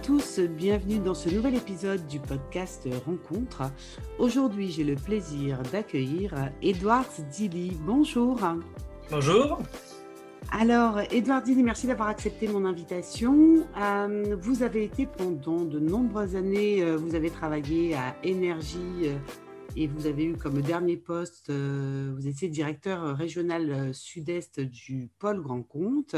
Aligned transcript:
Bonjour 0.00 0.16
à 0.16 0.22
tous, 0.22 0.40
bienvenue 0.40 0.98
dans 0.98 1.12
ce 1.12 1.28
nouvel 1.28 1.56
épisode 1.56 2.06
du 2.06 2.20
podcast 2.20 2.88
Rencontre. 3.04 3.70
Aujourd'hui, 4.18 4.70
j'ai 4.70 4.82
le 4.82 4.94
plaisir 4.94 5.58
d'accueillir 5.70 6.32
Edouard 6.62 7.04
Dilly. 7.30 7.76
Bonjour. 7.84 8.38
Bonjour. 9.10 9.58
Alors, 10.52 11.00
Edouard 11.10 11.42
Dilly, 11.42 11.62
merci 11.62 11.86
d'avoir 11.86 12.08
accepté 12.08 12.48
mon 12.48 12.64
invitation. 12.64 13.66
Euh, 13.78 14.36
vous 14.40 14.62
avez 14.62 14.84
été 14.84 15.04
pendant 15.04 15.64
de 15.64 15.78
nombreuses 15.78 16.34
années, 16.34 16.82
euh, 16.82 16.96
vous 16.96 17.14
avez 17.14 17.28
travaillé 17.28 17.94
à 17.94 18.16
Énergie 18.22 19.04
euh, 19.04 19.18
et 19.76 19.86
vous 19.86 20.06
avez 20.06 20.24
eu 20.24 20.36
comme 20.36 20.60
dernier 20.60 20.96
poste, 20.96 21.50
euh, 21.50 22.12
vous 22.14 22.26
étiez 22.26 22.48
directeur 22.48 23.16
régional 23.16 23.70
euh, 23.70 23.92
sud-est 23.92 24.60
du 24.60 25.10
pôle 25.18 25.40
Grand 25.40 25.62
Compte, 25.62 26.16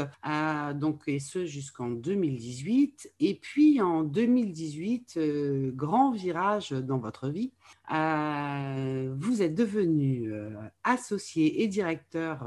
donc, 0.75 1.03
et 1.07 1.19
ce 1.19 1.45
jusqu'en 1.45 1.89
2018. 1.89 3.13
Et 3.19 3.35
puis 3.35 3.81
en 3.81 4.03
2018, 4.03 5.13
euh, 5.17 5.71
grand 5.73 6.11
virage 6.11 6.71
dans 6.71 6.97
votre 6.97 7.29
vie. 7.29 7.51
Vous 7.93 9.41
êtes 9.41 9.55
devenu 9.55 10.31
associé 10.83 11.63
et 11.63 11.67
directeur 11.67 12.45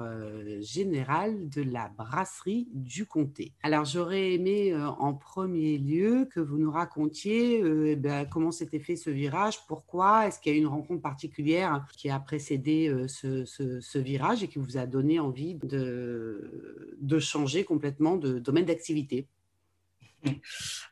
général 0.61 1.49
de 1.49 1.63
la 1.63 1.89
brasserie 1.97 2.69
du 2.73 3.07
comté. 3.07 3.53
Alors 3.63 3.85
j'aurais 3.85 4.35
aimé 4.35 4.75
en 4.75 5.15
premier 5.15 5.79
lieu 5.79 6.29
que 6.33 6.41
vous 6.41 6.59
nous 6.59 6.71
racontiez 6.71 7.63
eh 7.65 7.97
ben, 7.97 8.27
comment 8.27 8.51
s'était 8.51 8.79
fait 8.79 8.97
ce 8.97 9.11
virage, 9.11 9.67
pourquoi, 9.67 10.27
est-ce 10.27 10.41
qu'il 10.41 10.53
y 10.53 10.57
a 10.57 10.59
une 10.59 10.67
rencontre 10.67 11.03
particulière 11.03 11.87
qui 11.97 12.11
a 12.11 12.19
précédé 12.19 12.89
euh, 12.89 13.09
ce, 13.09 13.99
virage 13.99 14.43
et 14.43 14.49
qui 14.49 14.59
vous 14.59 14.77
a 14.77 14.87
donné 14.87 15.19
envie 15.19 15.55
de 15.55 17.19
changer 17.19 17.65
complètement 17.65 18.17
de 18.17 18.39
domaine 18.39 18.67
d'activité? 18.67 19.29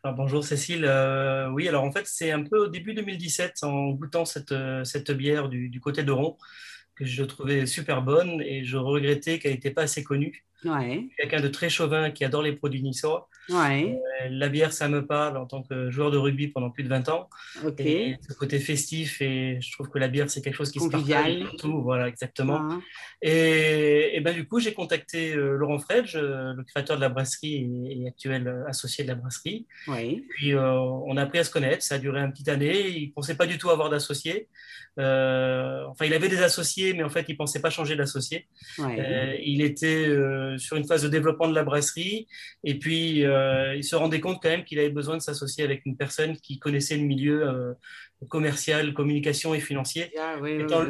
Bonjour 0.04 0.44
Cécile. 0.44 0.84
Euh, 0.84 1.48
oui, 1.50 1.68
alors 1.68 1.84
en 1.84 1.92
fait, 1.92 2.06
c'est 2.06 2.30
un 2.30 2.42
peu 2.42 2.58
au 2.58 2.68
début 2.68 2.94
2017, 2.94 3.62
en 3.62 3.90
goûtant 3.90 4.24
cette, 4.24 4.52
euh, 4.52 4.84
cette 4.84 5.10
bière 5.10 5.48
du, 5.48 5.68
du 5.68 5.80
côté 5.80 6.02
de 6.02 6.12
Ron, 6.12 6.36
que 6.94 7.04
je 7.04 7.24
trouvais 7.24 7.66
super 7.66 8.02
bonne 8.02 8.40
et 8.42 8.64
je 8.64 8.76
regrettais 8.76 9.38
qu'elle 9.38 9.52
n'était 9.52 9.70
pas 9.70 9.82
assez 9.82 10.04
connue. 10.04 10.44
Quelqu'un 11.18 11.40
de 11.40 11.48
très 11.48 11.68
chauvin 11.68 12.10
qui 12.10 12.24
adore 12.24 12.42
les 12.42 12.52
produits 12.52 12.82
niçois. 12.82 13.28
Ouais. 13.50 14.00
Euh, 14.22 14.28
la 14.30 14.48
bière, 14.48 14.72
ça 14.72 14.88
me 14.88 15.04
parle 15.04 15.36
en 15.36 15.46
tant 15.46 15.62
que 15.62 15.90
joueur 15.90 16.10
de 16.10 16.16
rugby 16.16 16.48
pendant 16.48 16.70
plus 16.70 16.82
de 16.82 16.88
20 16.88 17.08
ans. 17.08 17.28
Et 17.78 18.16
ce 18.26 18.34
côté 18.34 18.58
festif, 18.58 19.20
et 19.20 19.58
je 19.60 19.72
trouve 19.72 19.90
que 19.90 19.98
la 19.98 20.08
bière, 20.08 20.30
c'est 20.30 20.40
quelque 20.40 20.56
chose 20.56 20.70
qui 20.70 20.80
se 20.80 20.88
partage 20.88 21.44
tout. 21.58 21.82
Voilà, 21.82 22.08
exactement. 22.08 22.60
Ah. 22.62 22.78
Et, 23.20 24.16
et, 24.16 24.20
ben, 24.20 24.34
du 24.34 24.46
coup, 24.46 24.60
j'ai 24.60 24.72
contacté 24.72 25.34
euh, 25.34 25.56
Laurent 25.56 25.78
Fredge, 25.78 26.16
le 26.16 26.62
créateur 26.64 26.96
de 26.96 27.02
la 27.02 27.08
brasserie 27.08 27.68
et, 27.90 28.08
actuel 28.08 28.64
associé 28.66 29.04
de 29.04 29.08
la 29.08 29.14
brasserie. 29.14 29.66
Ouais. 29.88 30.22
Puis, 30.30 30.54
euh, 30.54 30.72
on 30.72 31.16
a 31.16 31.22
appris 31.22 31.38
à 31.38 31.44
se 31.44 31.50
connaître. 31.50 31.82
Ça 31.82 31.96
a 31.96 31.98
duré 31.98 32.20
une 32.20 32.32
petite 32.32 32.48
année. 32.48 32.88
Il 32.88 33.08
ne 33.08 33.12
pensait 33.12 33.36
pas 33.36 33.46
du 33.46 33.58
tout 33.58 33.70
avoir 33.70 33.90
d'associé. 33.90 34.48
enfin, 34.96 36.04
il 36.04 36.14
avait 36.14 36.28
des 36.28 36.42
associés, 36.42 36.94
mais 36.94 37.02
en 37.02 37.10
fait, 37.10 37.26
il 37.28 37.32
ne 37.32 37.38
pensait 37.38 37.60
pas 37.60 37.70
changer 37.70 37.96
d'associé. 37.96 38.46
il 38.78 39.60
était 39.60 40.08
sur 40.58 40.76
une 40.76 40.86
phase 40.86 41.02
de 41.02 41.08
développement 41.08 41.48
de 41.48 41.54
la 41.54 41.64
brasserie. 41.64 42.26
Et 42.62 42.78
puis, 42.78 43.24
euh, 43.24 43.74
il 43.74 43.84
se 43.84 43.96
rendait 43.96 44.20
compte 44.20 44.38
quand 44.42 44.48
même 44.48 44.64
qu'il 44.64 44.78
avait 44.78 44.90
besoin 44.90 45.16
de 45.16 45.22
s'associer 45.22 45.64
avec 45.64 45.84
une 45.86 45.96
personne 45.96 46.36
qui 46.36 46.58
connaissait 46.58 46.96
le 46.96 47.04
milieu 47.04 47.48
euh, 47.48 47.74
commercial, 48.28 48.92
communication 48.94 49.54
et 49.54 49.60
financier. 49.60 50.12
Ah 50.18 50.36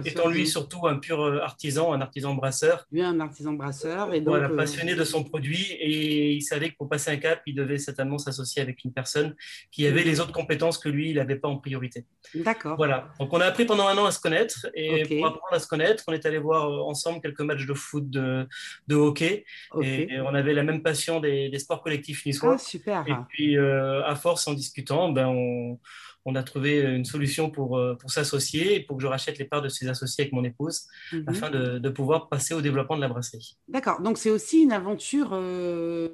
étant, 0.05 0.29
lui 0.29 0.47
surtout 0.47 0.87
un 0.87 0.97
pur 0.97 1.23
euh, 1.23 1.41
artisan, 1.41 1.93
un 1.93 2.01
artisan 2.01 2.35
brasseur. 2.35 2.87
Lui, 2.93 3.03
un 3.03 3.21
artisan 3.21 3.53
brasseur. 3.53 4.13
Et 4.15 4.21
donc, 4.21 4.37
voilà, 4.37 4.49
passionné 4.49 4.95
de 4.95 5.05
son 5.05 5.25
produit. 5.25 5.73
Et 5.73 6.33
il 6.33 6.43
savait 6.43 6.71
que 6.71 6.77
pour 6.77 6.89
passer 6.89 7.11
un 7.11 7.17
cap, 7.17 7.43
il 7.47 7.55
devait 7.55 7.79
certainement 7.79 8.19
s'associer 8.19 8.63
avec 8.63 8.85
une 8.85 8.93
personne 8.93 9.35
qui 9.71 9.87
avait 9.87 10.03
les 10.03 10.21
autres 10.21 10.33
compétences 10.33 10.79
que 10.79 10.89
lui, 10.89 11.11
il 11.11 11.17
n'avait 11.17 11.37
pas 11.37 11.49
en 11.49 11.57
priorité. 11.57 12.05
D'accord. 12.35 12.77
Voilà. 12.77 13.09
Donc, 13.19 13.33
on 13.33 13.41
a 13.41 13.47
appris 13.47 13.65
pendant 13.65 13.87
un 13.89 13.97
an 13.99 14.07
à 14.07 14.11
se 14.11 14.21
connaître. 14.21 14.67
Et 14.75 15.05
pour 15.05 15.27
apprendre 15.27 15.53
à 15.53 15.59
se 15.59 15.67
connaître, 15.67 16.05
on 16.07 16.13
est 16.13 16.27
allé 16.27 16.39
voir 16.39 16.69
ensemble 16.87 17.21
quelques 17.21 17.41
matchs 17.41 17.67
de 17.67 17.75
foot, 17.75 18.09
de, 18.09 18.47
de 18.89 18.95
hockey. 18.95 19.45
Et, 19.83 20.09
on 20.21 20.35
avait 20.35 20.55
la 20.55 20.63
même 20.63 20.83
passion 20.83 21.21
des, 21.21 21.59
sports 21.59 21.83
collectifs 21.83 22.27
niçois. 22.27 22.55
Ah, 22.55 22.59
super. 22.59 23.05
Et 23.07 23.15
puis, 23.29 23.57
euh, 23.57 24.05
à 24.05 24.15
force, 24.17 24.47
en 24.49 24.55
discutant, 24.55 25.11
ben, 25.11 25.27
on, 25.27 25.79
on, 26.25 26.35
a 26.35 26.43
trouvé 26.43 26.81
une 26.81 27.05
solution 27.05 27.51
pour, 27.51 27.77
euh, 27.77 27.95
pour 27.95 28.11
s'associer 28.11 28.77
et 28.77 28.81
pour 28.81 28.97
que 28.97 29.03
je 29.03 29.07
rachète 29.07 29.39
les 29.39 29.45
parts 29.45 29.63
de 29.63 29.69
ses 29.69 29.89
associés 29.89 30.23
avec 30.23 30.33
mon 30.33 30.45
épouse 30.45 30.87
mhm. 31.13 31.25
afin 31.27 31.51
de, 31.51 31.79
de, 31.79 31.89
pouvoir 31.89 32.29
passer 32.29 32.55
au 32.55 32.61
développement 32.61 32.97
de 32.97 33.01
la 33.01 33.09
brasserie. 33.09 33.57
D'accord. 33.69 34.01
Donc, 34.01 34.19
c'est 34.19 34.31
aussi 34.31 34.63
une 34.63 34.73
aventure. 34.73 35.31
Euh, 35.33 36.09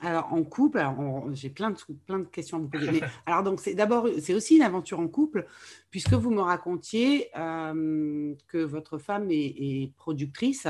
alors, 0.00 0.32
en 0.32 0.42
couple, 0.42 0.84
j'ai 1.32 1.48
plein 1.48 1.70
de, 1.70 1.76
plein 2.06 2.18
de 2.18 2.24
questions 2.24 2.56
à 2.56 2.60
vous 2.60 2.68
poser. 2.68 3.02
alors, 3.26 3.42
donc, 3.42 3.60
c'est 3.60 3.74
d'abord, 3.74 4.08
c'est 4.20 4.34
aussi 4.34 4.56
une 4.56 4.62
aventure 4.62 4.98
en 4.98 5.08
couple, 5.08 5.46
puisque 5.90 6.14
vous 6.14 6.30
me 6.30 6.40
racontiez 6.40 7.30
que 7.32 8.64
votre 8.64 8.98
femme 8.98 9.30
est, 9.30 9.54
est 9.58 9.92
productrice 9.96 10.66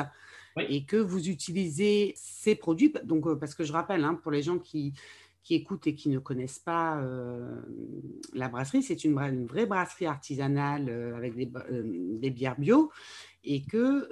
et 0.59 0.85
que 0.85 0.97
vous 0.97 1.29
utilisez 1.29 2.15
ces 2.17 2.55
produits. 2.55 2.93
Donc, 3.05 3.27
euh, 3.27 3.37
parce 3.37 3.55
que 3.55 3.65
je 3.65 3.73
rappelle, 3.73 4.05
hein, 4.05 4.15
pour 4.15 4.33
les 4.33 4.43
gens 4.43 4.59
qui, 4.59 4.93
qui 5.43 5.55
écoutent 5.55 5.87
et 5.87 5.95
qui 5.95 6.09
ne 6.09 6.19
connaissent 6.19 6.59
pas 6.61 6.99
euh, 6.99 7.61
la 8.33 8.49
brasserie, 8.49 8.83
c'est 8.83 9.05
une, 9.05 9.19
une, 9.19 9.47
vraie 9.47 9.67
brasserie 9.67 10.07
artisanale 10.07 10.89
euh, 10.89 11.17
avec 11.17 11.35
des, 11.35 11.51
des, 12.19 12.31
bières 12.31 12.59
bio 12.59 12.91
et 13.45 13.63
que 13.63 14.09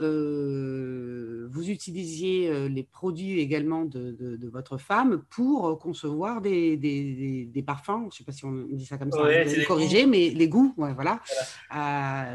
vous 1.47 1.71
utilisiez 1.71 2.69
les 2.69 2.83
produits 2.83 3.39
également 3.39 3.85
de, 3.85 4.11
de, 4.11 4.49
votre 4.49 4.77
femme 4.77 5.23
pour 5.31 5.79
concevoir 5.79 6.41
des, 6.41 6.77
des, 6.77 7.45
des 7.45 7.63
parfums, 7.63 8.01
je 8.03 8.07
ne 8.07 8.11
sais 8.11 8.25
pas 8.25 8.33
si 8.33 8.45
on 8.45 8.67
dit 8.73 8.87
ça 8.87 8.99
comme 8.99 9.13
ça, 9.13 9.23
ouais, 9.23 9.65
corriger, 9.69 10.07
mais 10.07 10.31
les 10.31 10.49
goûts, 10.49 10.75
ouais, 10.77 10.95
voilà, 10.95 11.21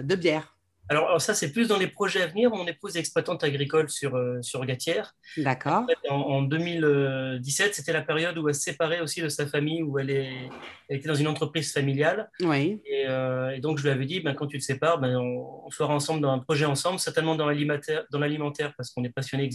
de 0.03 0.15
bière. 0.15 0.54
Alors, 0.87 1.19
ça, 1.19 1.33
c'est 1.33 1.51
plus 1.51 1.67
dans 1.67 1.79
les 1.79 1.87
projets 1.87 2.21
à 2.21 2.27
venir. 2.27 2.51
Mon 2.51 2.67
épouse 2.67 2.95
est 2.95 2.99
exploitante 2.99 3.43
agricole 3.43 3.89
sur, 3.89 4.15
euh, 4.15 4.39
sur 4.41 4.63
Gatière. 4.65 5.15
D'accord. 5.35 5.85
En, 6.09 6.43
2017, 6.43 7.73
c'était 7.73 7.93
la 7.93 8.03
période 8.03 8.37
où 8.37 8.47
elle 8.47 8.55
se 8.55 8.61
séparait 8.61 9.01
aussi 9.01 9.21
de 9.21 9.29
sa 9.29 9.47
famille, 9.47 9.81
où 9.81 9.97
elle, 9.97 10.11
est, 10.11 10.49
était 10.89 11.07
dans 11.07 11.15
une 11.15 11.27
entreprise 11.27 11.73
familiale. 11.73 12.29
Oui. 12.41 12.81
Euh, 13.07 13.49
et, 13.49 13.59
donc, 13.61 13.79
je 13.79 13.83
lui 13.83 13.89
avais 13.89 14.05
dit, 14.05 14.19
ben, 14.19 14.35
quand 14.35 14.45
tu 14.45 14.59
te 14.59 14.63
sépares, 14.63 14.99
ben, 14.99 15.17
on, 15.17 15.69
sera 15.71 15.93
ensemble 15.93 16.21
dans 16.21 16.31
un 16.31 16.39
projet 16.39 16.65
ensemble, 16.65 16.99
certainement 16.99 17.35
dans 17.35 17.49
l'alimentaire, 17.49 18.73
parce 18.77 18.91
qu'on 18.91 19.03
est 19.03 19.09
passionné 19.09 19.49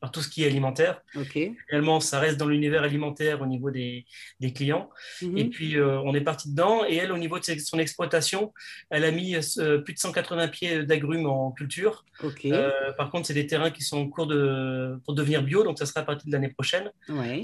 par 0.00 0.10
tout 0.10 0.22
ce 0.22 0.28
qui 0.28 0.44
est 0.44 0.46
alimentaire. 0.46 1.02
Ok. 1.14 1.38
Finalement, 1.68 2.00
ça 2.00 2.18
reste 2.18 2.38
dans 2.38 2.48
l'univers 2.48 2.82
alimentaire 2.82 3.42
au 3.42 3.46
niveau 3.46 3.70
des, 3.70 4.06
des 4.40 4.52
clients. 4.52 4.88
Mhm. 5.20 5.38
Et 5.38 5.44
puis, 5.44 5.76
euh, 5.76 6.00
on 6.00 6.14
est 6.14 6.22
parti 6.22 6.50
dedans. 6.50 6.84
Et 6.88 6.96
elle, 6.96 7.12
au 7.12 7.18
niveau 7.18 7.38
de 7.38 7.44
son 7.44 7.78
exploitation, 7.78 8.54
elle 8.88 9.04
a 9.04 9.10
mis 9.10 9.36
plus 9.84 9.94
de 9.94 9.98
180 9.98 10.48
pieds 10.54 10.84
d'agrumes 10.84 11.26
en 11.26 11.50
culture. 11.50 12.04
Euh, 12.46 12.70
par 12.96 13.10
contre, 13.10 13.26
c'est 13.26 13.34
des 13.34 13.46
terrains 13.46 13.70
qui 13.70 13.82
sont 13.82 13.98
en 13.98 14.08
cours 14.08 14.26
de, 14.26 14.98
pour 15.04 15.14
devenir 15.14 15.42
bio, 15.42 15.64
donc 15.64 15.78
ça 15.78 15.86
sera 15.86 16.00
à 16.00 16.02
partir 16.04 16.26
de 16.26 16.32
l'année 16.32 16.48
prochaine. 16.48 16.90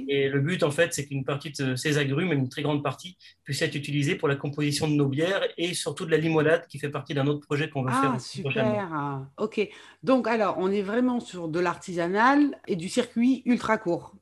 Et 0.09 0.29
le 0.29 0.41
but, 0.41 0.63
en 0.63 0.71
fait, 0.71 0.95
c'est 0.95 1.07
qu'une 1.07 1.25
partie 1.25 1.51
de 1.51 1.75
ces 1.75 1.99
agrumes, 1.99 2.33
une 2.33 2.49
très 2.49 2.63
grande 2.63 2.83
partie, 2.83 3.17
puisse 3.45 3.61
être 3.63 3.75
utilisée 3.75 4.15
pour 4.15 4.29
la 4.29 4.37
composition 4.37 4.89
de 4.89 4.95
nos 4.95 5.07
bières 5.07 5.43
et 5.59 5.75
surtout 5.75 6.07
de 6.07 6.11
la 6.11 6.19
limonade 6.19 6.67
qui 6.69 6.79
fait 6.79 6.91
partie 6.91 7.15
d'un 7.15 7.27
autre 7.27 7.45
projet 7.47 7.69
qu'on 7.69 7.83
veut 7.83 7.93
ah, 7.93 8.01
faire. 8.01 8.21
super. 8.21 9.27
Ok. 9.39 9.69
Donc, 10.03 10.29
alors, 10.29 10.57
on 10.59 10.71
est 10.71 10.83
vraiment 10.83 11.21
sur 11.21 11.49
de 11.49 11.61
l'artisanal 11.61 12.57
et 12.67 12.77
du 12.77 12.89
circuit 12.89 13.43
ultra 13.45 13.77
court. 13.77 14.15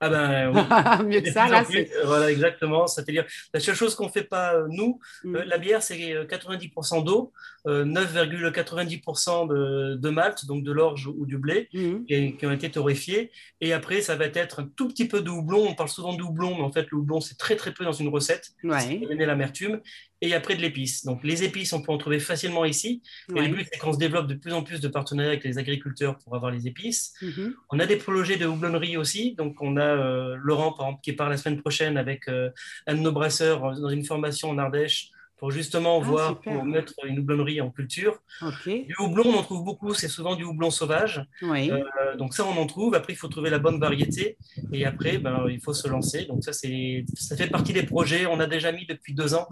Ah 0.00 0.08
ben 0.08 0.52
oui. 0.52 1.06
Mieux 1.06 1.20
que 1.20 1.30
ça, 1.30 1.48
là. 1.48 1.64
Voilà, 2.04 2.30
exactement. 2.30 2.86
C'est-à-dire, 2.86 3.24
la 3.52 3.60
seule 3.60 3.74
chose 3.74 3.94
qu'on 3.94 4.06
ne 4.06 4.10
fait 4.10 4.24
pas, 4.24 4.54
euh, 4.54 4.66
nous, 4.70 5.00
mm. 5.24 5.36
euh, 5.36 5.44
la 5.44 5.58
bière, 5.58 5.82
c'est 5.82 5.96
90% 5.96 7.04
d'eau, 7.04 7.32
9,90% 7.66 9.48
de, 9.48 9.96
de, 9.96 10.10
malt, 10.10 10.46
donc 10.46 10.62
de 10.62 10.72
l'orge 10.72 11.06
ou 11.06 11.26
du 11.26 11.36
blé, 11.36 11.68
mm. 11.72 12.04
qui, 12.36 12.46
ont 12.46 12.52
été 12.52 12.70
torréfiés. 12.70 13.32
Et 13.60 13.72
après, 13.72 14.00
ça 14.00 14.14
va 14.14 14.26
être 14.26 14.60
un 14.60 14.68
tout 14.76 14.88
petit 14.88 15.08
peu 15.08 15.20
de 15.20 15.30
houblon. 15.30 15.66
On 15.68 15.74
parle 15.74 15.88
souvent 15.88 16.14
de 16.14 16.22
houblon, 16.22 16.56
mais 16.56 16.62
en 16.62 16.72
fait, 16.72 16.86
le 16.90 16.98
houblon, 16.98 17.20
c'est 17.20 17.36
très, 17.36 17.56
très 17.56 17.72
peu 17.72 17.84
dans 17.84 17.92
une 17.92 18.08
recette. 18.08 18.50
Ouais. 18.62 18.80
C'est 18.80 19.26
l'amertume 19.26 19.80
et 20.20 20.34
après 20.34 20.56
de 20.56 20.62
l'épice. 20.62 21.04
Donc 21.04 21.22
les 21.22 21.44
épices, 21.44 21.72
on 21.72 21.82
peut 21.82 21.92
en 21.92 21.98
trouver 21.98 22.18
facilement 22.18 22.64
ici. 22.64 23.02
Et 23.34 23.40
le 23.40 23.54
but, 23.54 23.68
c'est 23.70 23.78
qu'on 23.78 23.92
se 23.92 23.98
développe 23.98 24.26
de 24.26 24.34
plus 24.34 24.52
en 24.52 24.62
plus 24.62 24.80
de 24.80 24.88
partenariats 24.88 25.30
avec 25.30 25.44
les 25.44 25.58
agriculteurs 25.58 26.18
pour 26.18 26.34
avoir 26.34 26.50
les 26.50 26.66
épices. 26.66 27.14
Mhm. 27.22 27.54
On 27.70 27.78
a 27.78 27.86
des 27.86 27.96
projets 27.96 28.36
de 28.36 28.46
houblonnerie 28.46 28.96
aussi. 28.96 29.34
Donc 29.34 29.60
on 29.60 29.76
a 29.76 29.82
euh, 29.82 30.36
Laurent, 30.40 30.72
par 30.72 30.86
exemple, 30.86 31.02
qui 31.02 31.12
part 31.12 31.28
la 31.28 31.36
semaine 31.36 31.60
prochaine 31.60 31.96
avec 31.96 32.28
euh, 32.28 32.50
un 32.86 32.94
de 32.94 33.00
nos 33.00 33.12
brasseurs 33.12 33.60
dans 33.60 33.88
une 33.88 34.04
formation 34.04 34.50
en 34.50 34.58
Ardèche 34.58 35.10
pour 35.38 35.50
justement 35.50 36.00
ah, 36.00 36.04
voir, 36.04 36.40
pour 36.40 36.64
mettre 36.64 36.94
une 37.04 37.20
houblonnerie 37.20 37.60
en 37.60 37.70
culture. 37.70 38.20
Du 38.66 38.94
houblon, 38.98 39.24
on 39.26 39.38
en 39.38 39.42
trouve 39.42 39.64
beaucoup, 39.64 39.94
c'est 39.94 40.08
souvent 40.08 40.34
du 40.34 40.44
houblon 40.44 40.70
sauvage. 40.70 41.24
Euh, 41.42 42.16
donc 42.16 42.34
ça, 42.34 42.44
on 42.44 42.56
en 42.60 42.66
trouve. 42.66 42.94
Après, 42.94 43.12
il 43.12 43.16
faut 43.16 43.28
trouver 43.28 43.50
la 43.50 43.58
bonne 43.58 43.78
variété. 43.78 44.36
Et 44.72 44.84
après, 44.84 45.18
ben, 45.18 45.46
il 45.48 45.60
faut 45.60 45.72
se 45.72 45.88
lancer. 45.88 46.24
Donc 46.24 46.44
ça, 46.44 46.52
ça 46.52 47.36
fait 47.36 47.50
partie 47.50 47.72
des 47.72 47.84
projets. 47.84 48.26
On 48.26 48.40
a 48.40 48.46
déjà 48.46 48.72
mis 48.72 48.86
depuis 48.86 49.14
deux 49.14 49.34
ans 49.34 49.48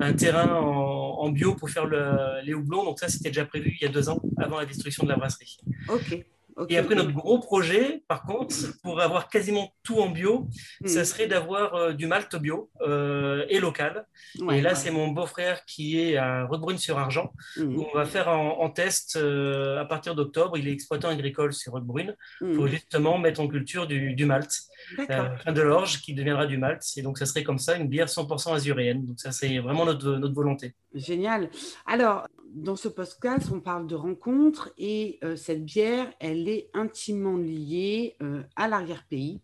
un 0.00 0.12
terrain 0.12 0.54
en, 0.56 1.28
bio 1.30 1.54
pour 1.54 1.70
faire 1.70 1.86
le, 1.86 2.42
les 2.44 2.54
houblons. 2.54 2.84
Donc 2.84 2.98
ça, 2.98 3.08
c'était 3.08 3.30
déjà 3.30 3.44
prévu 3.44 3.76
il 3.80 3.84
y 3.84 3.88
a 3.88 3.92
deux 3.92 4.08
ans, 4.08 4.20
avant 4.38 4.58
la 4.58 4.66
destruction 4.66 5.04
de 5.04 5.10
la 5.10 5.16
brasserie. 5.16 5.58
Ok. 5.88 6.24
Et 6.68 6.78
après, 6.78 6.94
notre 6.94 7.12
gros 7.12 7.38
projet, 7.38 8.02
par 8.08 8.22
contre, 8.22 8.54
pour 8.82 9.00
avoir 9.00 9.28
quasiment 9.28 9.72
tout 9.82 9.98
en 9.98 10.10
bio, 10.10 10.48
mm. 10.80 10.88
ça 10.88 11.04
serait 11.04 11.26
d'avoir 11.26 11.74
euh, 11.74 11.92
du 11.92 12.06
malt 12.06 12.34
bio 12.36 12.70
euh, 12.80 13.44
et 13.48 13.60
local. 13.60 14.06
et 14.52 14.60
là, 14.60 14.74
c'est 14.74 14.90
mon 14.90 15.08
beau-frère 15.08 15.64
qui 15.64 16.00
est 16.00 16.16
à 16.16 16.46
Roquebrune-sur-Argent, 16.46 17.32
mm. 17.56 17.76
où 17.76 17.86
on 17.92 17.96
va 17.96 18.04
faire 18.04 18.28
en, 18.28 18.68
test 18.70 19.16
euh, 19.16 19.80
à 19.80 19.84
partir 19.84 20.14
d'octobre. 20.14 20.58
Il 20.58 20.68
est 20.68 20.72
exploitant 20.72 21.08
agricole 21.08 21.52
sur 21.52 21.72
Roquebrune 21.72 22.16
mm. 22.40 22.54
pour 22.54 22.66
justement 22.66 23.18
mettre 23.18 23.40
en 23.40 23.48
culture 23.48 23.86
du, 23.86 24.14
du 24.14 24.26
malt, 24.26 24.50
de 24.98 25.62
l'orge 25.62 26.00
qui 26.00 26.14
deviendra 26.14 26.46
du 26.46 26.58
malt. 26.58 26.82
Et 26.96 27.02
donc, 27.02 27.18
ça 27.18 27.26
serait 27.26 27.44
comme 27.44 27.58
ça, 27.58 27.76
une 27.76 27.88
bière 27.88 28.08
100% 28.08 28.54
azuréenne. 28.54 29.06
Donc, 29.06 29.20
ça, 29.20 29.32
c'est 29.32 29.58
vraiment 29.58 29.84
notre, 29.84 30.16
notre 30.16 30.34
volonté. 30.34 30.74
Génial. 30.94 31.50
Alors, 31.86 32.26
dans 32.54 32.76
ce 32.76 32.88
podcast, 32.88 33.50
on 33.52 33.60
parle 33.60 33.86
de 33.86 33.94
rencontres 33.94 34.70
et 34.78 35.18
euh, 35.22 35.36
cette 35.36 35.64
bière, 35.64 36.12
elle 36.20 36.48
est 36.48 36.70
intimement 36.74 37.36
liée 37.36 38.16
euh, 38.22 38.42
à 38.56 38.68
l'arrière-pays, 38.68 39.40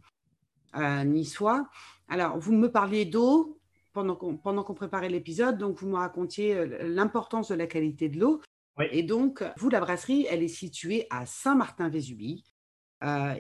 à 0.73 1.05
niçois. 1.05 1.69
Alors, 2.09 2.39
vous 2.39 2.53
me 2.53 2.71
parliez 2.71 3.05
d'eau 3.05 3.59
pendant 3.93 4.17
qu'on, 4.17 4.37
pendant 4.37 4.65
qu'on 4.65 4.75
préparait 4.75 5.09
l'épisode, 5.09 5.59
donc 5.59 5.79
vous 5.79 5.89
me 5.89 5.97
racontiez 5.97 6.55
euh, 6.55 6.89
l'importance 6.89 7.49
de 7.49 7.55
la 7.55 7.67
qualité 7.67 8.09
de 8.09 8.19
l'eau. 8.19 8.41
Et 8.91 9.05
donc, 9.05 9.45
vous, 9.59 9.71
la 9.71 9.79
brasserie, 9.79 10.27
elle 10.29 10.43
est 10.43 10.49
située 10.49 11.07
à 11.09 11.27
Saint-Martin-Vésubie. 11.27 12.43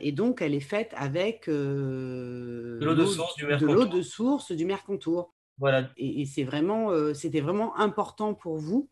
et 0.00 0.12
donc, 0.12 0.40
elle 0.40 0.54
est 0.54 0.60
faite 0.60 0.92
avec 0.96 1.48
de 1.48 2.78
l'eau 2.80 2.94
de 2.94 3.04
source 3.04 3.34
du. 3.34 3.44
De 3.44 3.66
l'eau 3.66 3.84
de 3.84 4.00
source 4.00 4.52
du 4.52 4.64
Mercantour. 4.64 5.34
Voilà. 5.58 5.90
Et, 5.96 6.20
et 6.20 6.26
c'est 6.26 6.44
vraiment, 6.44 6.92
c'était 7.14 7.40
vraiment 7.40 7.76
important 7.76 8.32
pour 8.34 8.58
vous 8.58 8.88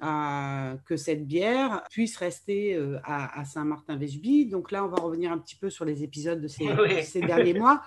que 0.00 0.96
cette 0.96 1.26
bière 1.26 1.82
puisse 1.90 2.16
rester 2.16 2.74
euh, 2.74 2.98
à, 3.04 3.44
Saint-Martin-Vésubie. 3.44 4.46
Donc 4.46 4.70
là, 4.70 4.84
on 4.84 4.88
va 4.88 4.98
revenir 4.98 5.32
un 5.32 5.38
petit 5.38 5.56
peu 5.56 5.70
sur 5.70 5.84
les 5.84 6.02
épisodes 6.02 6.40
de 6.40 6.48
ces, 6.48 7.20
derniers 7.20 7.54
mois. 7.58 7.82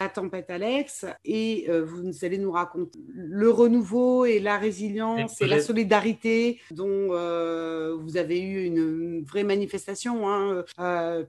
La 0.00 0.08
tempête 0.08 0.50
Alex, 0.50 1.06
et 1.24 1.66
euh, 1.68 1.84
vous 1.84 2.24
allez 2.24 2.38
nous 2.38 2.52
raconter 2.52 2.98
le 3.14 3.50
renouveau 3.50 4.24
et 4.24 4.40
la 4.40 4.58
résilience 4.58 5.40
et, 5.40 5.46
la 5.46 5.60
solidarité 5.60 6.60
dont 6.70 7.08
euh, 7.10 7.96
vous 7.98 8.16
avez 8.16 8.40
eu 8.40 8.64
une, 8.64 9.24
vraie 9.24 9.44
manifestation, 9.44 10.28
hein, 10.28 10.64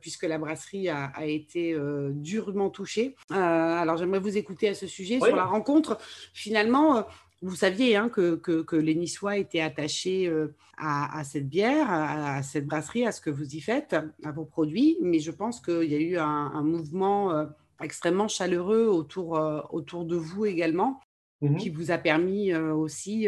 puisque 0.01 0.23
la 0.23 0.37
brasserie 0.37 0.89
a, 0.89 1.11
été 1.25 1.75
durement 2.11 2.69
touchée. 2.69 3.15
alors 3.29 3.97
j'aimerais 3.97 4.19
vous 4.19 4.37
écouter 4.37 4.69
à 4.69 4.73
ce 4.73 4.87
sujet 4.87 5.19
sur 5.19 5.35
la 5.35 5.45
rencontre. 5.45 5.97
Finalement, 6.33 7.05
vous 7.45 7.55
saviez 7.55 7.95
hein, 7.95 8.09
que, 8.09 8.35
que, 8.35 8.75
les 8.75 8.95
Niçois 8.95 9.37
étaient 9.37 9.61
attachés 9.61 10.27
euh, 10.27 10.55
à, 10.77 11.23
cette 11.23 11.47
bière, 11.47 11.87
à, 11.89 12.41
cette 12.41 12.65
brasserie, 12.65 13.05
à 13.05 13.11
ce 13.11 13.21
que 13.21 13.29
vous 13.29 13.55
y 13.55 13.61
faites, 13.61 13.95
à 14.23 14.31
vos 14.31 14.45
produits, 14.45 14.97
mais 15.01 15.19
je 15.19 15.31
pense 15.31 15.61
qu'il 15.61 15.91
y 15.91 15.95
a 15.95 15.99
eu 15.99 16.17
un, 16.17 16.63
mouvement 16.63 17.31
euh, 17.31 17.45
extrêmement 17.81 18.27
chaleureux 18.27 18.87
autour, 18.87 19.37
euh, 19.37 19.61
autour 19.69 20.05
de 20.05 20.15
vous 20.15 20.45
également, 20.45 20.99
mmh 21.41 21.57
qui 21.57 21.69
vous 21.69 21.91
a 21.91 21.97
permis 21.97 22.55
aussi 22.55 23.27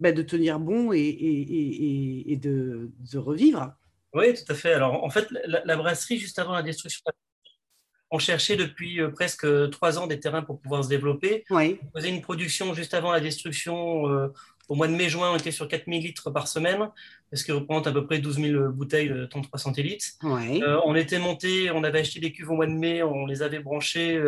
bah, 0.00 0.10
de 0.10 0.22
tenir 0.22 0.58
bon 0.58 0.92
et, 0.92 0.98
et, 0.98 2.32
et 2.32 2.36
de, 2.36 2.90
de, 3.12 3.18
revivre. 3.18 3.74
Oui, 4.14 4.34
tout 4.34 4.50
à 4.50 4.54
fait. 4.54 4.72
Alors, 4.72 5.04
en 5.04 5.10
fait, 5.10 5.28
la, 5.44 5.62
la 5.64 5.76
brasserie, 5.76 6.18
juste 6.18 6.38
avant 6.38 6.54
la 6.54 6.62
destruction 6.62 7.02
on 8.10 8.18
cherchait 8.18 8.56
depuis 8.56 9.00
euh, 9.00 9.10
presque 9.10 9.46
trois 9.70 9.98
ans 9.98 10.06
des 10.06 10.20
terrains 10.20 10.42
pour 10.42 10.60
pouvoir 10.60 10.84
se 10.84 10.88
développer. 10.88 11.44
On 11.94 11.98
faisait 11.98 12.10
une 12.10 12.22
production 12.22 12.72
juste 12.74 12.94
avant 12.94 13.12
la 13.12 13.20
destruction. 13.20 14.08
Euh, 14.08 14.28
au 14.68 14.74
mois 14.74 14.88
de 14.88 14.94
mai-juin, 14.94 15.30
on 15.32 15.36
était 15.36 15.52
sur 15.52 15.68
4000 15.68 16.02
litres 16.02 16.30
par 16.30 16.48
semaine, 16.48 16.88
ce 17.32 17.44
qui 17.44 17.52
représente 17.52 17.86
à 17.86 17.92
peu 17.92 18.04
près 18.04 18.18
12 18.18 18.40
000 18.40 18.68
bouteilles 18.72 19.08
de 19.08 19.24
33 19.26 19.60
centilitres. 19.60 20.06
Euh, 20.62 20.80
on 20.84 20.96
était 20.96 21.20
monté, 21.20 21.70
on 21.70 21.84
avait 21.84 22.00
acheté 22.00 22.18
des 22.18 22.32
cuves 22.32 22.50
au 22.50 22.54
mois 22.54 22.66
de 22.66 22.72
mai, 22.72 23.00
on 23.02 23.26
les 23.26 23.42
avait 23.42 23.60
branchées 23.60 24.20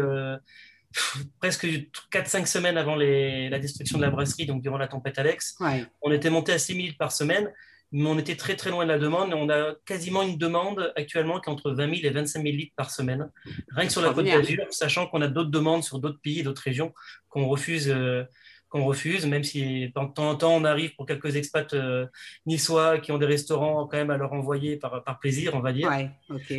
presque 1.40 1.66
4-5 2.12 2.46
semaines 2.46 2.78
avant 2.78 2.94
la 2.94 3.58
destruction 3.58 3.98
de 3.98 4.02
la 4.04 4.10
brasserie, 4.10 4.46
donc 4.46 4.62
durant 4.62 4.78
la 4.78 4.86
tempête 4.86 5.18
Alex. 5.18 5.56
On 6.02 6.12
était 6.12 6.30
monté 6.30 6.52
à 6.52 6.58
6 6.58 6.72
000 6.72 6.86
litres 6.86 6.98
par 6.98 7.10
semaine 7.10 7.52
mais 7.92 8.08
on 8.08 8.18
était 8.18 8.36
très 8.36 8.56
très 8.56 8.70
loin 8.70 8.84
de 8.84 8.90
la 8.90 8.98
demande. 8.98 9.32
On 9.32 9.48
a 9.48 9.74
quasiment 9.86 10.22
une 10.22 10.36
demande 10.36 10.92
actuellement 10.96 11.40
qui 11.40 11.48
est 11.48 11.52
entre 11.52 11.70
20 11.70 11.94
000 11.96 12.06
et 12.06 12.10
25 12.10 12.42
000 12.42 12.56
litres 12.56 12.74
par 12.76 12.90
semaine, 12.90 13.30
rien 13.74 13.86
que 13.86 13.92
sur 13.92 14.02
la 14.02 14.12
Côte 14.12 14.26
d'Azur, 14.26 14.66
sachant 14.70 15.06
qu'on 15.06 15.22
a 15.22 15.28
d'autres 15.28 15.50
demandes 15.50 15.84
sur 15.84 15.98
d'autres 15.98 16.20
pays, 16.20 16.42
d'autres 16.42 16.62
régions 16.62 16.92
qu'on 17.28 17.46
refuse. 17.46 17.90
Euh, 17.90 18.24
qu'on 18.70 18.84
refuse, 18.84 19.24
même 19.24 19.44
si 19.44 19.86
de 19.86 19.92
temps 19.94 20.12
en 20.18 20.34
temps 20.34 20.54
on 20.54 20.62
arrive 20.62 20.94
pour 20.94 21.06
quelques 21.06 21.36
expats 21.36 21.72
euh, 21.72 22.04
niçois 22.44 22.98
qui 22.98 23.12
ont 23.12 23.16
des 23.16 23.24
restaurants 23.24 23.86
quand 23.86 23.96
même 23.96 24.10
à 24.10 24.18
leur 24.18 24.34
envoyer 24.34 24.76
par, 24.76 25.02
par 25.04 25.18
plaisir, 25.20 25.54
on 25.54 25.60
va 25.60 25.72
dire. 25.72 25.88
Ouais, 25.88 26.10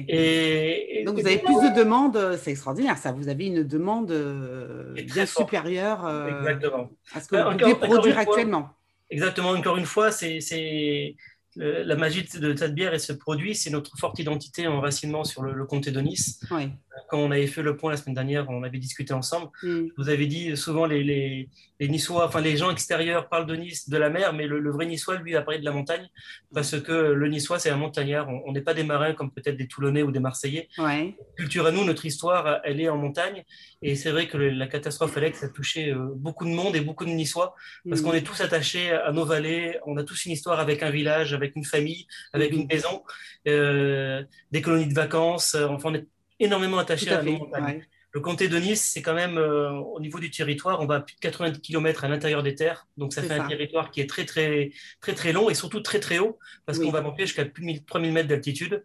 et, 0.07 1.03
Donc 1.05 1.19
vous 1.19 1.27
avez 1.27 1.37
plus 1.37 1.53
de 1.53 1.75
demandes, 1.77 2.17
euh, 2.17 2.35
c'est 2.35 2.49
extraordinaire 2.49 2.97
ça, 2.97 3.11
vous 3.11 3.29
avez 3.29 3.45
une 3.45 3.61
demande 3.61 4.11
bien 5.05 5.27
supérieure 5.27 6.03
à 6.03 7.21
ce 7.21 7.27
que 7.27 7.35
vous 7.35 7.57
pouvez 7.59 7.75
produire 7.75 8.17
actuellement. 8.17 8.71
Exactement, 9.09 9.49
encore 9.51 9.77
une 9.77 9.85
fois, 9.85 10.11
c'est 10.11 10.39
la 11.55 11.95
magie 11.95 12.23
de 12.23 12.55
cette 12.55 12.75
bière 12.75 12.93
et 12.93 12.99
ce 12.99 13.13
produit, 13.13 13.55
c'est 13.55 13.69
notre 13.69 13.97
forte 13.97 14.19
identité 14.19 14.67
en 14.67 14.75
enracinement 14.75 15.23
sur 15.23 15.41
le, 15.41 15.65
comté 15.65 15.91
de 15.91 15.99
Nice. 15.99 16.39
Quand 17.09 17.17
on 17.17 17.31
avait 17.31 17.47
fait 17.47 17.61
le 17.61 17.75
point 17.75 17.91
la 17.91 17.97
semaine 17.97 18.15
dernière, 18.15 18.49
on 18.49 18.63
avait 18.63 18.77
discuté 18.77 19.13
ensemble. 19.13 19.49
Mm. 19.63 19.87
Vous 19.97 20.09
avez 20.09 20.27
dit 20.27 20.55
souvent 20.57 20.85
les, 20.85 21.03
les, 21.03 21.49
les, 21.79 21.87
Niçois, 21.87 22.27
enfin 22.27 22.41
les 22.41 22.57
gens 22.57 22.71
extérieurs 22.71 23.29
parlent 23.29 23.45
de 23.45 23.55
Nice, 23.55 23.89
de 23.89 23.97
la 23.97 24.09
mer, 24.09 24.33
mais 24.33 24.47
le, 24.47 24.69
vrai 24.69 24.85
Niçois, 24.85 25.17
lui, 25.17 25.33
va 25.33 25.41
parler 25.41 25.59
de 25.59 25.65
la 25.65 25.71
montagne 25.71 26.07
parce 26.53 26.79
que 26.79 26.91
le 26.91 27.27
Niçois, 27.27 27.57
c'est 27.59 27.69
un 27.69 27.77
montagnard. 27.77 28.27
On 28.45 28.51
n'est 28.51 28.61
pas 28.61 28.73
des 28.73 28.83
marins 28.83 29.13
comme 29.13 29.31
peut-être 29.31 29.57
des 29.57 29.67
Toulonnais 29.67 30.03
ou 30.03 30.11
des 30.11 30.19
Marseillais. 30.19 30.67
Culture 31.35 31.65
à 31.65 31.71
nous, 31.71 31.85
notre 31.85 32.05
histoire, 32.05 32.59
elle 32.63 32.79
est 32.81 32.89
en 32.89 32.97
montagne. 32.97 33.43
Et 33.81 33.95
c'est 33.95 34.11
vrai 34.11 34.27
que 34.27 34.37
la 34.37 34.67
catastrophe 34.67 35.15
Alex 35.17 35.43
a 35.43 35.49
touché 35.49 35.91
euh, 35.91 36.09
beaucoup 36.13 36.43
de 36.45 36.49
monde 36.49 36.75
et 36.75 36.81
beaucoup 36.81 37.05
de 37.05 37.11
Niçois 37.11 37.55
parce 37.87 38.01
mm. 38.01 38.03
qu'on 38.03 38.13
est 38.13 38.21
tous 38.21 38.41
attachés 38.41 38.91
à 38.91 39.11
nos 39.11 39.25
vallées. 39.25 39.77
On 39.85 39.95
a 39.97 40.03
tous 40.03 40.25
une 40.25 40.33
histoire 40.33 40.59
avec 40.59 40.83
un 40.83 40.89
village, 40.89 41.33
avec 41.39 41.55
une 41.55 41.65
famille, 41.65 42.07
avec 42.33 42.51
une 42.51 42.67
maison, 42.67 43.03
euh, 43.47 44.23
des 44.51 44.61
colonies 44.61 44.87
de 44.87 44.93
vacances. 44.93 45.55
Enfin, 45.55 45.89
on 45.91 45.95
est 45.95 46.07
énormément 46.39 46.77
attachés 46.77 47.11
à, 47.11 47.23
nos 47.23 47.37
montagnes. 47.37 47.83
Le 48.11 48.21
comté 48.21 48.47
de 48.47 48.57
Nice, 48.57 48.89
c'est 48.91 49.03
quand 49.03 49.13
même, 49.13 49.37
euh, 49.37 49.69
au 49.69 49.99
niveau 49.99 50.19
du 50.19 50.31
territoire, 50.31 50.81
on 50.81 50.87
va 50.87 50.95
à 50.95 50.99
plus 51.01 51.15
de 51.15 51.19
80 51.19 51.51
km 51.61 52.05
à 52.05 52.07
l'intérieur 52.07 52.41
des 52.41 52.55
terres. 52.55 52.87
Donc, 52.97 53.13
ça 53.13 53.21
fait 53.21 53.33
un 53.33 53.47
territoire 53.47 53.91
qui 53.91 54.01
est 54.01 54.09
très, 54.09 54.25
très, 54.25 54.71
très, 54.99 55.13
très 55.13 55.31
long 55.31 55.49
et 55.49 55.53
surtout 55.53 55.81
très, 55.81 55.99
très 55.99 56.17
haut 56.17 56.39
parce 56.65 56.79
qu'on 56.79 56.89
va 56.89 57.01
monter 57.01 57.27
jusqu'à 57.27 57.45
plus 57.45 57.71
de 57.71 57.85
3000 57.85 58.11
mètres 58.11 58.27
d'altitude. 58.27 58.83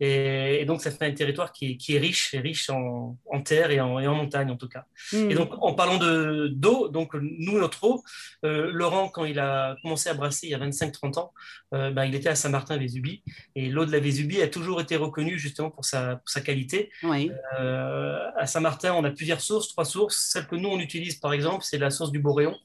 Et, 0.00 0.64
donc, 0.64 0.82
ça 0.82 0.90
fait 0.90 1.06
un 1.06 1.12
territoire 1.12 1.52
qui 1.52 1.72
est, 1.72 1.76
qui 1.76 1.94
est 1.94 1.98
riche, 1.98 2.34
et 2.34 2.40
riche 2.40 2.70
en, 2.70 3.16
en 3.30 3.40
terre 3.42 3.70
et 3.70 3.80
en, 3.80 3.98
et 3.98 4.06
en, 4.06 4.14
montagne, 4.14 4.50
en 4.50 4.56
tout 4.56 4.68
cas. 4.68 4.84
Hmm. 5.12 5.30
Et 5.30 5.34
donc, 5.34 5.50
en 5.60 5.74
parlant 5.74 5.98
de, 5.98 6.48
d'eau, 6.48 6.88
donc 6.88 7.14
nous, 7.14 7.58
notre 7.58 7.84
eau, 7.84 8.02
euh, 8.44 8.70
Laurent, 8.72 9.08
quand 9.08 9.24
il 9.24 9.38
a 9.38 9.76
commencé 9.82 10.08
à 10.08 10.14
brasser 10.14 10.48
il 10.48 10.50
y 10.50 10.54
a 10.54 10.58
25-30 10.58 11.18
ans, 11.18 11.32
euh, 11.74 11.90
ben, 11.90 12.04
il 12.04 12.14
était 12.14 12.28
à 12.28 12.34
Saint-Martin-Vésubie. 12.34 13.22
Et 13.54 13.68
l'eau 13.68 13.84
de 13.84 13.92
la 13.92 14.00
Vésubie 14.00 14.42
a 14.42 14.48
toujours 14.48 14.80
été 14.80 14.96
reconnue 14.96 15.38
justement 15.38 15.70
pour 15.70 15.84
sa, 15.84 16.16
pour 16.16 16.28
sa 16.28 16.40
qualité. 16.40 16.90
Euh, 17.04 18.18
à 18.36 18.46
Saint-Martin, 18.46 18.94
on 18.94 19.04
a 19.04 19.10
plusieurs 19.10 19.40
sources, 19.40 19.68
trois 19.68 19.84
sources. 19.84 20.30
Celle 20.32 20.46
que 20.46 20.56
nous, 20.56 20.68
on 20.68 20.80
utilise, 20.80 21.16
par 21.16 21.32
exemple, 21.32 21.64
c'est 21.64 21.78
la 21.78 21.90
source 21.90 22.10
du 22.10 22.18
Boréon. 22.18 22.56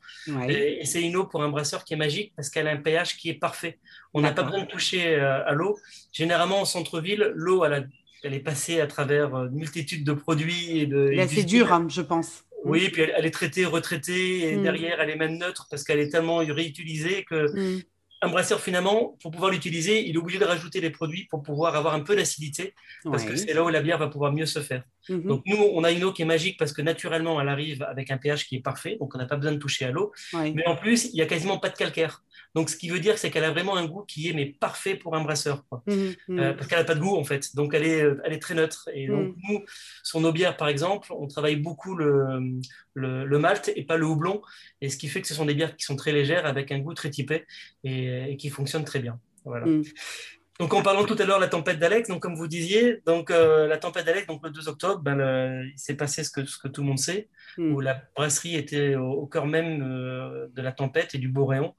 Et, 0.50 0.82
et 0.82 0.86
c'est 0.86 1.02
une 1.02 1.16
eau 1.16 1.26
pour 1.26 1.44
un 1.44 1.50
brasseur 1.50 1.84
qui 1.84 1.94
est 1.94 1.98
magique 1.98 2.34
parce 2.36 2.50
qu'elle 2.50 2.68
a 2.68 2.72
un 2.72 2.78
pH 2.78 3.18
qui 3.18 3.30
est 3.30 3.36
parfait. 3.36 3.80
On 4.18 4.22
n'a 4.22 4.32
pas 4.32 4.44
besoin 4.44 4.62
de 4.62 4.68
toucher 4.68 5.16
euh, 5.16 5.46
à 5.46 5.54
l'eau. 5.54 5.78
Généralement, 6.12 6.62
en 6.62 6.66
centre-ville, 6.66 7.32
l'eau, 7.36 7.64
elle, 7.64 8.34
est 8.34 8.40
passée 8.40 8.82
à 8.82 8.88
travers 8.88 9.36
une 9.36 9.56
multitude 9.56 10.04
de 10.04 10.14
produits. 10.14 10.80
Et 10.80 10.86
de, 10.86 11.14
c'est 11.28 11.44
dur, 11.44 11.72
hein, 11.72 11.88
je 11.90 12.02
pense. 12.02 12.44
Oui, 12.66 12.90
puis 12.90 13.04
elle, 13.04 13.26
est 13.26 13.32
traitée, 13.32 13.66
retraitée, 13.66 14.52
et 14.52 14.58
mm. 14.58 14.64
derrière, 14.64 15.00
elle 15.00 15.12
est 15.12 15.16
même 15.16 15.38
neutre 15.38 15.68
parce 15.70 15.84
qu'elle 15.84 16.00
est 16.00 16.10
tellement 16.10 16.38
réutilisée 16.38 17.24
que 17.24 17.76
mm 17.78 17.82
un 18.22 18.30
brasseur, 18.30 18.60
finalement, 18.60 19.16
pour 19.22 19.32
pouvoir 19.32 19.52
l'utiliser, 19.52 20.08
il 20.08 20.16
est 20.16 20.18
obligé 20.18 20.40
de 20.40 20.46
rajouter 20.46 20.82
des 20.82 20.90
produits 20.90 21.26
pour 21.26 21.44
pouvoir 21.44 21.76
avoir 21.76 21.94
un 21.94 22.00
peu 22.00 22.16
d'acidité, 22.16 22.74
parce 23.04 23.24
que 23.24 23.36
c'est 23.36 23.54
là 23.54 23.64
où 23.64 23.70
la 23.70 23.82
bière 23.82 24.00
va 24.00 24.08
pouvoir 24.08 24.34
mieux 24.34 24.48
se 24.48 24.60
faire. 24.60 24.84
Mhm. 25.10 25.24
Donc 25.24 25.44
nous, 25.46 25.58
on 25.58 25.84
a 25.84 25.92
une 25.92 26.04
eau 26.04 26.12
qui 26.12 26.24
est 26.24 26.26
magique 26.26 26.58
parce 26.58 26.74
que 26.74 26.82
naturellement, 26.82 27.40
elle 27.40 27.50
arrive 27.50 27.84
avec 27.84 28.12
un 28.12 28.18
pH 28.18 28.48
qui 28.48 28.56
est 28.56 28.62
parfait, 28.62 28.98
donc 29.00 29.14
on 29.14 29.18
n'a 29.18 29.26
pas 29.26 29.36
besoin 29.36 29.54
de 29.54 29.60
toucher 29.60 29.86
à 29.86 29.92
l'eau. 29.92 30.12
Mais 30.34 30.68
en 30.68 30.76
plus, 30.76 31.06
il 31.06 31.14
n'y 31.14 31.22
a 31.22 31.26
quasiment 31.26 31.60
pas 31.60 31.70
de 31.70 31.78
calcaire. 31.78 32.24
Donc 32.56 32.70
ce 32.70 32.78
qui 32.78 32.90
veut 32.90 33.00
dire, 33.00 33.18
c'est 33.20 33.30
qu'elle 33.30 33.44
a 33.44 33.52
vraiment 33.52 33.76
un 33.76 33.86
goût 33.86 34.04
qui 34.08 34.30
est 34.30 34.34
mais 34.34 34.46
parfait 34.46 34.96
pour 34.96 35.16
un 35.16 35.24
brasseur, 35.24 35.64
mhm, 35.86 36.16
mhm. 36.28 36.40
Euh, 36.40 36.54
parce 36.54 36.68
qu'elle 36.68 36.80
n'a 36.80 36.86
pas 36.86 36.96
de 36.96 37.00
goût 37.00 37.16
en 37.16 37.24
fait. 37.24 37.56
Donc 37.56 37.74
elle 37.76 37.86
est, 37.86 38.04
elle 38.24 38.34
est 38.34 38.40
très 38.40 38.56
neutre. 38.56 38.90
Et 38.94 39.08
donc 39.08 39.36
nous, 39.48 39.64
sur 40.04 40.20
nos 40.20 40.32
bières, 40.32 40.58
par 40.58 40.70
exemple, 40.70 41.14
on 41.14 41.28
travaille 41.28 41.58
beaucoup 41.58 41.96
le, 41.96 42.60
le, 42.98 43.40
malt 43.40 43.72
et 43.76 43.84
pas 43.84 43.98
le 43.98 44.06
houblon, 44.06 44.42
et 44.82 44.90
ce 44.90 44.98
qui 44.98 45.08
fait 45.08 45.22
que 45.22 45.28
ce 45.28 45.34
sont 45.34 45.46
des 45.46 45.54
bières 45.54 45.76
qui 45.76 45.86
sont 45.86 45.96
très 45.96 46.12
légères 46.12 46.46
avec 46.46 46.72
un 46.72 46.80
goût 46.80 46.94
très 46.94 47.10
typé 47.10 47.46
et, 47.84 48.36
qui 48.38 48.50
fonctionnent 48.50 48.86
très 48.86 49.00
bien. 49.00 49.20
Voilà. 49.46 49.66
Mm. 49.66 49.84
Donc 50.60 50.74
en 50.74 50.82
parlant 50.82 51.06
tout 51.06 51.16
à 51.20 51.26
l'heure 51.26 51.38
de 51.38 51.44
la 51.44 51.50
tempête 51.50 51.78
d'Alex, 51.78 52.10
donc 52.10 52.24
comme 52.24 52.36
vous 52.36 52.48
disiez, 52.48 53.02
donc 53.06 53.30
euh, 53.30 53.68
la 53.68 53.78
tempête 53.78 54.08
d'Alex, 54.08 54.26
donc 54.26 54.44
le 54.44 54.50
2 54.50 54.68
octobre, 54.70 55.02
ben, 55.02 55.64
il 55.72 55.78
s'est 55.78 55.96
passé 55.96 56.24
ce 56.24 56.32
que, 56.32 56.44
ce 56.46 56.58
que 56.58 56.68
tout 56.68 56.82
le 56.82 56.88
monde 56.88 56.98
sait, 56.98 57.30
mm. 57.60 57.72
où 57.74 57.80
la 57.80 58.02
brasserie 58.16 58.56
était 58.56 58.96
au, 58.96 59.28
cœur 59.28 59.46
même 59.46 59.84
euh, 59.84 60.48
de 60.56 60.62
la 60.64 60.72
tempête 60.72 61.14
et 61.14 61.20
du 61.20 61.32
rayon. 61.36 61.76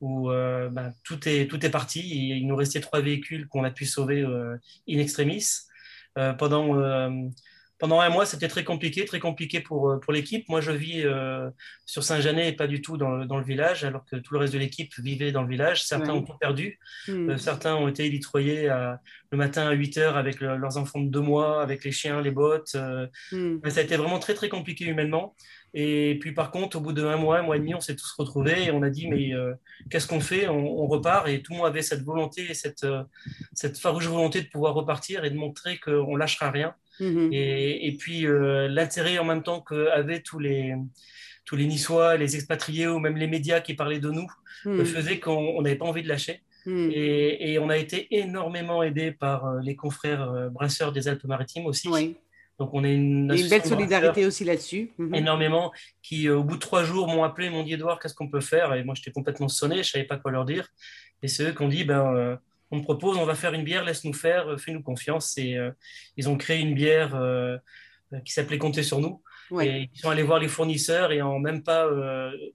où 0.00 0.30
ben, 0.30 0.94
tout, 1.04 1.28
est, 1.28 1.46
tout 1.46 1.64
est 1.64 1.70
parti. 1.70 2.00
il 2.40 2.46
nous 2.46 2.56
restait 2.56 2.80
trois 2.80 3.00
véhicules 3.00 3.46
qu'on 3.48 3.64
a 3.64 3.70
pu 3.70 3.84
sauver 3.84 4.22
in 4.88 4.98
extremis. 4.98 5.44
pendant 6.38 6.64
pendant 7.82 7.98
un 7.98 8.10
mois, 8.10 8.26
c'était 8.26 8.46
très 8.46 8.62
compliqué, 8.62 9.04
très 9.06 9.18
compliqué 9.18 9.58
pour, 9.58 9.90
euh, 9.90 9.98
pour 9.98 10.12
l'équipe. 10.12 10.48
Moi, 10.48 10.60
je 10.60 10.70
vis 10.70 11.02
euh, 11.04 11.50
sur 11.84 12.04
Saint-Janet 12.04 12.54
et 12.54 12.56
pas 12.56 12.68
du 12.68 12.80
tout 12.80 12.96
dans, 12.96 13.24
dans, 13.24 13.38
le 13.38 13.44
village, 13.44 13.82
alors 13.82 14.04
que 14.04 14.14
tout 14.14 14.34
le 14.34 14.38
reste 14.38 14.52
de 14.52 14.60
l'équipe 14.60 14.92
vivait 15.00 15.32
dans 15.32 15.42
le 15.42 15.48
village. 15.48 15.82
Certains 15.82 16.12
ont 16.12 16.22
tout 16.22 16.38
perdu. 16.38 16.78
Hmm. 17.08 17.30
Euh, 17.30 17.38
certains 17.38 17.74
ont 17.74 17.88
été 17.88 18.06
élitroyés 18.06 18.68
le 19.32 19.36
matin 19.36 19.66
à 19.66 19.72
8 19.72 19.98
heures 19.98 20.16
avec 20.16 20.40
leurs 20.40 20.76
enfants 20.76 21.00
de 21.00 21.08
deux 21.08 21.20
mois, 21.20 21.60
avec 21.60 21.82
les 21.82 21.90
chiens, 21.90 22.20
les 22.20 22.30
bottes. 22.30 22.76
Hmm. 23.32 23.58
ça 23.68 23.80
a 23.80 23.82
été 23.82 23.96
vraiment 23.96 24.20
très, 24.20 24.34
très 24.34 24.48
compliqué 24.48 24.84
humainement. 24.84 25.34
Et 25.74 26.18
puis 26.20 26.30
par 26.30 26.52
contre, 26.52 26.76
au 26.76 26.80
bout 26.80 26.92
de 26.92 27.04
un 27.04 27.16
mois, 27.16 27.38
un 27.38 27.42
mois 27.42 27.56
et 27.56 27.58
demi, 27.58 27.74
on 27.74 27.80
s'est 27.80 27.96
tous 27.96 28.14
retrouvés 28.16 28.66
et 28.66 28.70
on 28.70 28.82
a 28.82 28.90
dit 28.90 29.08
mais 29.08 29.32
qu'est-ce 29.90 30.06
qu'on 30.06 30.20
fait? 30.20 30.46
On, 30.46 30.86
repart 30.86 31.26
et 31.26 31.42
tout 31.42 31.52
le 31.52 31.58
monde 31.58 31.66
avait 31.66 31.82
cette 31.82 32.04
volonté, 32.04 32.54
cette, 32.54 32.86
cette 33.54 33.76
farouche 33.76 34.06
volonté 34.06 34.40
de 34.40 34.46
pouvoir 34.46 34.74
repartir 34.74 35.24
et 35.24 35.30
de 35.30 35.36
montrer 35.36 35.80
qu'on 35.80 36.14
lâchera 36.14 36.52
rien. 36.52 36.76
Mhm. 37.00 37.30
Et, 37.32 37.96
puis 37.98 38.26
euh, 38.26 38.68
l'intérêt 38.68 39.18
en 39.18 39.24
même 39.24 39.42
temps 39.42 39.60
qu'avaient 39.60 40.20
tous 40.20 40.38
les, 40.38 40.74
tous 41.44 41.56
les 41.56 41.66
Niçois, 41.66 42.16
les 42.16 42.36
expatriés 42.36 42.88
ou 42.88 42.98
même 42.98 43.16
les 43.16 43.26
médias 43.26 43.60
qui 43.60 43.74
parlaient 43.74 43.98
de 43.98 44.10
nous 44.10 44.26
mhm. 44.64 44.84
faisait 44.84 45.18
qu'on 45.18 45.60
n'avait 45.62 45.76
pas 45.76 45.86
envie 45.86 46.02
de 46.02 46.08
lâcher. 46.08 46.42
Mhm. 46.66 46.90
Et, 46.92 47.58
on 47.58 47.68
a 47.70 47.76
été 47.76 48.06
énormément 48.10 48.82
aidé 48.82 49.12
par 49.12 49.46
euh, 49.46 49.60
les 49.62 49.74
confrères 49.74 50.30
euh, 50.30 50.48
brasseurs 50.48 50.92
des 50.92 51.08
Alpes-Maritimes 51.08 51.66
aussi. 51.66 51.88
Donc 52.58 52.74
on 52.74 52.84
a 52.84 52.88
une, 52.88 53.32
une 53.34 53.48
belle 53.48 53.64
solidarité 53.64 54.24
aussi 54.26 54.44
là-dessus. 54.44 54.90
Énormément, 55.14 55.72
qui 56.02 56.28
au 56.28 56.44
bout 56.44 56.56
de 56.56 56.60
trois 56.60 56.84
jours 56.84 57.08
m'ont 57.08 57.24
appelé, 57.24 57.50
m'ont 57.50 57.64
dit 57.64 57.72
Edouard, 57.72 57.98
qu'est-ce 57.98 58.14
qu'on 58.14 58.28
peut 58.28 58.42
faire? 58.42 58.74
Et 58.74 58.84
moi 58.84 58.94
j'étais 58.94 59.10
complètement 59.10 59.48
sonné, 59.48 59.76
je 59.76 59.80
ne 59.80 59.84
savais 59.84 60.04
pas 60.04 60.18
quoi 60.18 60.30
leur 60.30 60.44
dire. 60.44 60.68
Et 61.22 61.28
c'est 61.28 61.48
eux 61.48 61.52
qui 61.52 61.62
ont 61.62 61.68
dit 61.68 61.82
ben, 61.82 62.38
on 62.72 62.78
me 62.78 62.82
propose, 62.82 63.18
on 63.18 63.26
va 63.26 63.34
faire 63.34 63.52
une 63.52 63.64
bière, 63.64 63.84
laisse-nous 63.84 64.14
faire, 64.14 64.48
euh, 64.48 64.56
fais-nous 64.56 64.82
confiance. 64.82 65.36
Et 65.36 65.56
euh, 65.56 65.70
ils 66.16 66.28
ont 66.28 66.38
créé 66.38 66.58
une 66.58 66.74
bière 66.74 67.14
euh, 67.14 67.58
qui 68.24 68.32
s'appelait 68.32 68.58
Compter 68.58 68.82
sur 68.82 68.98
nous. 68.98 69.22
Et 69.60 69.90
ils 69.92 70.00
sont 70.00 70.08
allés 70.08 70.22
voir 70.22 70.38
les 70.38 70.48
fournisseurs 70.48 71.12
et 71.12 71.20
en 71.20 71.38
même 71.38 71.62
pas 71.62 71.86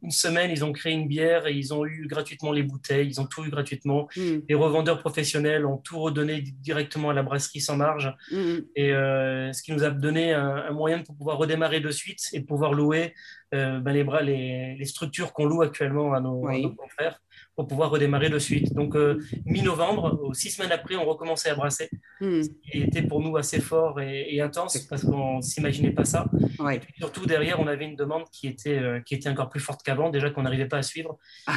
une 0.01 0.09
semaine, 0.09 0.50
ils 0.50 0.65
ont 0.65 0.74
créé 0.74 0.93
une 0.93 1.07
bière 1.07 1.45
et 1.45 1.53
ils 1.53 1.71
ont 1.71 1.86
eu 1.86 2.07
gratuitement 2.07 2.51
les 2.51 2.63
bouteilles, 2.63 3.07
ils 3.07 3.21
ont 3.21 3.27
tout 3.27 3.45
eu 3.45 3.51
gratuitement. 3.51 4.07
Hmm. 4.15 4.39
Les 4.50 4.55
revendeurs 4.55 4.97
professionnels 4.97 5.67
ont 5.67 5.77
tout 5.77 6.00
redonné 6.00 6.41
directement 6.41 7.12
à 7.12 7.13
la 7.13 7.21
brasserie 7.21 7.62
sans 7.62 7.77
marge. 7.77 8.12
Hmm. 8.31 8.62
Et 8.75 8.89
ce 8.89 9.62
qui 9.62 9.74
nous 9.74 9.83
a 9.83 9.91
donné 9.91 10.33
un, 10.33 10.71
moyen 10.71 11.03
pour 11.03 11.15
pouvoir 11.15 11.38
redémarrer 11.38 11.81
de 11.81 11.91
suite 11.91 12.29
et 12.33 12.41
pouvoir 12.41 12.74
louer 12.74 13.13
ben, 13.51 13.83
les, 13.86 14.03
bras, 14.03 14.24
les, 14.24 14.83
structures 14.86 15.33
qu'on 15.33 15.45
loue 15.45 15.62
actuellement 15.62 16.15
à 16.15 16.19
nos, 16.19 16.47
à 16.47 16.57
nos 16.57 16.74
confrères 16.74 17.21
pour 17.57 17.67
pouvoir 17.67 17.89
redémarrer 17.89 18.29
de 18.29 18.37
suite. 18.37 18.71
Donc, 18.75 18.95
euh, 18.95 19.19
mi-novembre, 19.47 20.31
six 20.33 20.51
semaines 20.51 20.71
après, 20.71 20.95
on 20.95 21.05
recommençait 21.05 21.49
à 21.49 21.55
brasser, 21.55 21.89
ce 22.21 22.47
qui 22.47 22.83
était 22.83 23.01
pour 23.01 23.19
nous 23.19 23.35
assez 23.35 23.59
fort 23.59 23.99
et, 23.99 24.39
intense 24.39 24.77
parce 24.87 25.03
qu'on 25.03 25.37
ne 25.37 25.41
s'imaginait 25.41 25.89
pas 25.89 26.05
ça. 26.05 26.27
Et 26.71 26.79
surtout, 26.99 27.25
derrière, 27.25 27.59
on 27.59 27.65
avait 27.65 27.85
une 27.85 27.95
demande 27.95 28.25
qui 28.31 28.47
était, 28.47 28.77
euh, 28.77 28.99
qui 28.99 29.15
était 29.15 29.29
encore 29.29 29.49
plus 29.49 29.59
forte 29.59 29.81
qu'avant, 29.81 30.11
déjà 30.11 30.29
qu'on 30.29 30.43
n'arrivait 30.43 30.67
pas 30.67 30.77
à 30.77 30.83
suivre. 30.83 31.17
Ah. 31.47 31.53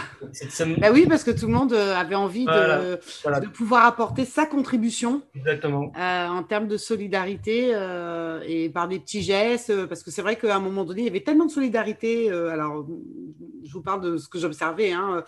Bah 0.79 0.89
oui, 0.91 1.05
parce 1.07 1.23
que 1.23 1.33
tout 1.33 1.47
le 1.47 1.53
monde 1.53 1.75
euh, 1.75 1.95
avait 1.95 2.15
envie 2.15 2.47
de, 2.47 2.99
de, 3.41 3.47
pouvoir 3.49 3.85
apporter 3.85 4.25
sa 4.25 4.47
contribution 4.47 5.21
Exactement. 5.35 5.93
en 5.95 6.43
termes 6.45 6.67
de 6.67 6.79
solidarité 6.79 7.77
et 8.47 8.71
par 8.71 8.89
des 8.89 8.99
petits 8.99 9.23
gestes, 9.23 9.85
parce 9.85 10.03
que 10.03 10.11
c'est 10.11 10.23
vrai 10.23 10.37
qu'à 10.37 10.57
un 10.57 10.61
moment 10.61 10.85
donné, 10.85 11.03
il 11.03 11.07
y 11.07 11.11
avait 11.11 11.21
tellement 11.21 11.45
de 11.45 11.51
solidarité. 11.51 12.31
alors, 12.31 12.87
je 13.63 13.73
vous 13.73 13.83
parle 13.83 14.01
de 14.01 14.17
ce 14.17 14.29
que 14.29 14.39
j'observais. 14.39 14.93
Hein, 14.93 15.23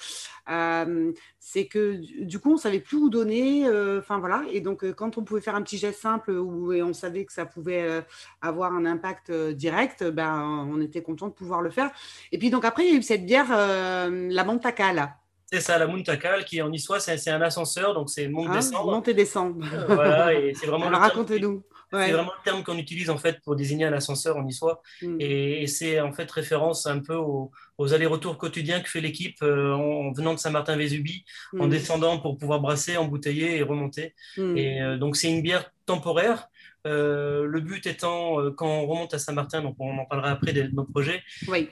euh, 0.62 1.12
c'est 1.38 1.66
que 1.66 2.00
du 2.24 2.38
coup, 2.38 2.54
on 2.54 2.56
savait 2.56 2.80
plus 2.80 2.96
où 2.96 3.08
donner. 3.10 3.66
Euh, 3.66 3.98
enfin 4.00 4.18
voilà. 4.18 4.44
Et 4.50 4.60
donc, 4.60 4.84
euh, 4.84 4.92
quand 4.92 5.18
on 5.18 5.24
pouvait 5.24 5.40
faire 5.40 5.54
un 5.54 5.62
petit 5.62 5.78
geste 5.78 6.00
simple 6.00 6.32
et 6.32 6.82
on 6.82 6.92
savait 6.92 7.24
que 7.24 7.32
ça 7.32 7.46
pouvait 7.46 8.04
avoir 8.40 8.72
un 8.72 8.86
impact 8.86 9.32
direct, 9.32 10.04
ben, 10.04 10.66
on 10.70 10.80
était 10.80 11.02
content 11.02 11.28
de 11.28 11.32
pouvoir 11.32 11.62
le 11.62 11.70
faire. 11.70 11.90
Et 12.32 12.38
puis 12.38 12.50
donc 12.50 12.64
après, 12.64 12.86
il 12.86 12.92
y 12.92 12.96
a 12.96 12.98
eu 12.98 13.02
cette 13.02 13.26
bière, 13.26 13.48
la 13.50 14.44
Montacal. 14.44 15.14
C'est 15.52 15.60
ça, 15.60 15.78
la 15.78 15.86
Montacal, 15.86 16.46
qui 16.46 16.62
en 16.62 16.72
histoire, 16.72 17.00
c'est 17.00 17.28
un 17.28 17.42
ascenseur, 17.42 17.92
donc 17.92 18.08
c'est 18.08 18.26
monte-descendre. 18.26 18.88
Hein, 18.88 18.94
monte 18.94 19.08
et 19.08 19.14
descendre. 19.14 19.66
voilà, 19.86 20.32
et 20.32 20.54
c'est 20.54 20.66
vraiment. 20.66 20.88
racontez-nous. 20.98 21.62
C'est 21.92 22.12
vraiment 22.12 22.32
le 22.38 22.44
terme 22.44 22.64
qu'on 22.64 22.78
utilise 22.78 23.10
en 23.10 23.18
fait 23.18 23.40
pour 23.42 23.54
désigner 23.54 23.84
un 23.84 23.92
ascenseur 23.92 24.38
en 24.38 24.44
niçois. 24.44 24.82
Mm. 25.02 25.16
Et, 25.20 25.66
c'est 25.66 26.00
en 26.00 26.12
fait 26.12 26.30
référence 26.30 26.86
un 26.86 27.00
peu 27.00 27.14
aux, 27.14 27.50
allers-retours 27.78 28.38
quotidiens 28.38 28.80
que 28.80 28.88
fait 28.88 29.00
l'équipe 29.00 29.36
euh, 29.42 29.74
en, 29.74 30.12
venant 30.12 30.32
de 30.32 30.38
Saint-Martin-Vésubie, 30.38 31.24
en 31.58 31.66
mm. 31.66 31.70
descendant 31.70 32.18
pour 32.18 32.38
pouvoir 32.38 32.60
brasser, 32.60 32.96
embouteiller 32.96 33.58
et 33.58 33.62
remonter. 33.62 34.14
Mm. 34.38 34.56
Et 34.56 34.82
euh, 34.82 34.96
donc 34.96 35.16
c'est 35.16 35.28
une 35.28 35.42
bière 35.42 35.70
temporaire 35.84 36.48
euh, 36.86 37.44
le 37.46 37.60
but 37.60 37.86
étant, 37.86 38.40
euh, 38.40 38.50
quand 38.50 38.66
on 38.66 38.86
remonte 38.86 39.14
à 39.14 39.18
Saint-Martin, 39.18 39.62
donc 39.62 39.76
on 39.78 39.98
en 39.98 40.04
parlera 40.04 40.30
après 40.30 40.52
de, 40.52 40.62
nos 40.72 40.84
projets, 40.84 41.22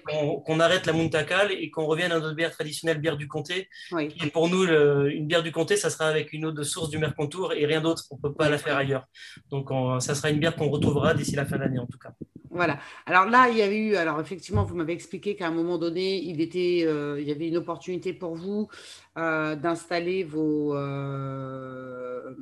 qu'on 0.06 0.60
arrête 0.60 0.86
la 0.86 0.92
Muntacal 0.92 1.50
et 1.52 1.70
qu'on 1.70 1.86
revienne 1.86 2.12
à 2.12 2.18
notre 2.18 2.34
bière 2.34 2.50
traditionnelle, 2.50 2.98
bière 2.98 3.16
du 3.16 3.28
comté. 3.28 3.68
Et 3.98 4.30
pour 4.30 4.48
nous, 4.48 4.64
une 4.64 5.26
bière 5.26 5.42
du 5.42 5.52
comté, 5.52 5.76
ça 5.76 5.90
sera 5.90 6.06
avec 6.06 6.32
une 6.32 6.46
eau 6.46 6.52
de 6.52 6.62
source 6.62 6.90
du 6.90 6.98
Mercontour 6.98 7.52
et 7.52 7.66
rien 7.66 7.80
d'autre. 7.80 8.04
On 8.10 8.16
ne 8.16 8.20
peut 8.22 8.34
pas 8.34 8.48
la 8.48 8.58
faire 8.58 8.76
ailleurs. 8.76 9.06
Donc 9.50 9.70
ça 10.00 10.14
sera 10.14 10.30
une 10.30 10.38
bière 10.38 10.56
qu'on 10.56 10.68
retrouvera 10.68 11.14
d'ici 11.14 11.34
la 11.36 11.46
fin 11.46 11.58
d'année 11.58 11.78
en 11.78 11.86
tout 11.86 11.98
cas. 11.98 12.12
Voilà. 12.50 12.78
Alors 13.06 13.26
là, 13.26 13.48
il 13.48 13.56
y 13.56 13.62
avait 13.62 13.78
eu, 13.78 13.94
alors 13.94 14.20
effectivement, 14.20 14.64
vous 14.64 14.74
m'avez 14.74 14.92
expliqué 14.92 15.36
qu'à 15.36 15.46
un 15.46 15.52
moment 15.52 15.78
donné, 15.78 16.20
il, 16.22 16.40
était, 16.40 16.82
euh, 16.84 17.20
il 17.20 17.28
y 17.28 17.30
avait 17.30 17.46
une 17.48 17.56
opportunité 17.56 18.12
pour 18.12 18.34
vous 18.34 18.68
d'installer 19.16 20.24
vos, 20.24 20.74
la 20.74 22.32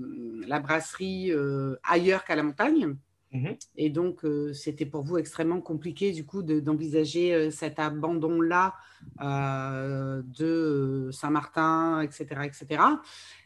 brasserie 0.61 1.31
ailleurs 1.85 2.25
qu'à 2.25 2.37
la 2.37 2.43
montagne. 2.43 2.97
Mhm. 3.33 3.57
Et 3.77 3.91
donc, 3.91 4.25
euh, 4.25 4.53
c'était 4.53 4.87
pour 4.87 5.03
vous 5.03 5.19
extrêmement 5.19 5.61
compliqué, 5.61 6.13
du 6.13 6.25
coup, 6.25 6.43
d'envisager 6.43 7.35
euh, 7.35 7.51
cet 7.51 7.79
abandon-là 7.79 8.75
euh, 9.21 10.23
de 10.25 11.11
Saint-Martin, 11.13 12.01
etc., 12.01 12.27
etc. 12.45 12.83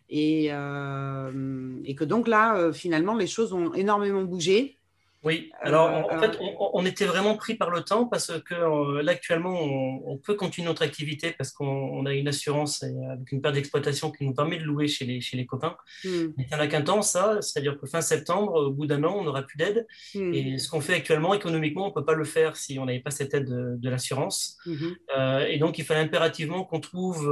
Et, 0.08 0.46
et, 0.46 1.94
que 1.94 2.04
donc 2.04 2.28
là, 2.28 2.70
finalement, 2.72 3.14
les 3.14 3.26
choses 3.26 3.54
ont 3.54 3.72
énormément 3.72 4.24
bougé. 4.24 4.78
Oui, 5.24 5.50
euh, 5.52 5.68
alors 5.68 6.10
en, 6.10 6.18
fait, 6.18 6.36
on, 6.58 6.84
était 6.84 7.04
vraiment 7.04 7.36
pris 7.36 7.54
par 7.54 7.70
le 7.70 7.82
temps 7.82 8.06
parce 8.06 8.32
que 8.44 8.54
euh, 8.54 9.02
là, 9.02 9.12
actuellement, 9.12 9.52
on, 9.52 10.18
peut 10.18 10.34
continuer 10.34 10.66
notre 10.66 10.82
activité 10.82 11.32
parce 11.36 11.52
qu'on 11.52 12.04
a 12.06 12.12
une 12.12 12.26
assurance 12.26 12.82
avec 12.82 13.30
une 13.30 13.40
paire 13.40 13.52
d'exploitation 13.52 14.10
qui 14.10 14.24
nous 14.24 14.34
permet 14.34 14.58
de 14.58 14.64
louer 14.64 14.88
chez 14.88 15.04
les, 15.04 15.20
chez 15.20 15.36
les 15.36 15.46
copains. 15.46 15.76
Hmm. 16.04 16.32
Mais 16.36 16.44
il 16.44 16.46
n'y 16.48 16.54
en 16.54 16.58
a 16.58 16.66
qu'un 16.66 16.82
temps, 16.82 17.02
ça, 17.02 17.40
c'est-à-dire 17.40 17.78
que 17.78 17.86
fin 17.86 18.00
septembre, 18.00 18.54
au 18.54 18.70
bout 18.72 18.86
d'un 18.86 19.04
an, 19.04 19.14
on 19.16 19.22
n'aura 19.22 19.42
plus 19.42 19.56
d'aide. 19.56 19.86
Hmm. 20.14 20.34
Et 20.34 20.58
ce 20.58 20.68
qu'on 20.68 20.80
fait 20.80 20.94
actuellement, 20.94 21.34
économiquement, 21.34 21.84
on 21.84 21.90
ne 21.90 21.94
peut 21.94 22.04
pas 22.04 22.14
le 22.14 22.24
faire 22.24 22.56
si 22.56 22.78
on 22.80 22.86
n'avait 22.86 23.00
pas 23.00 23.12
cette 23.12 23.32
aide 23.32 23.48
de, 23.48 23.90
l'assurance. 23.90 24.58
Hmm. 24.66 24.76
Euh, 25.16 25.46
et 25.46 25.58
donc, 25.58 25.78
il 25.78 25.84
fallait 25.84 26.00
impérativement 26.00 26.64
qu'on 26.64 26.80
trouve 26.80 27.30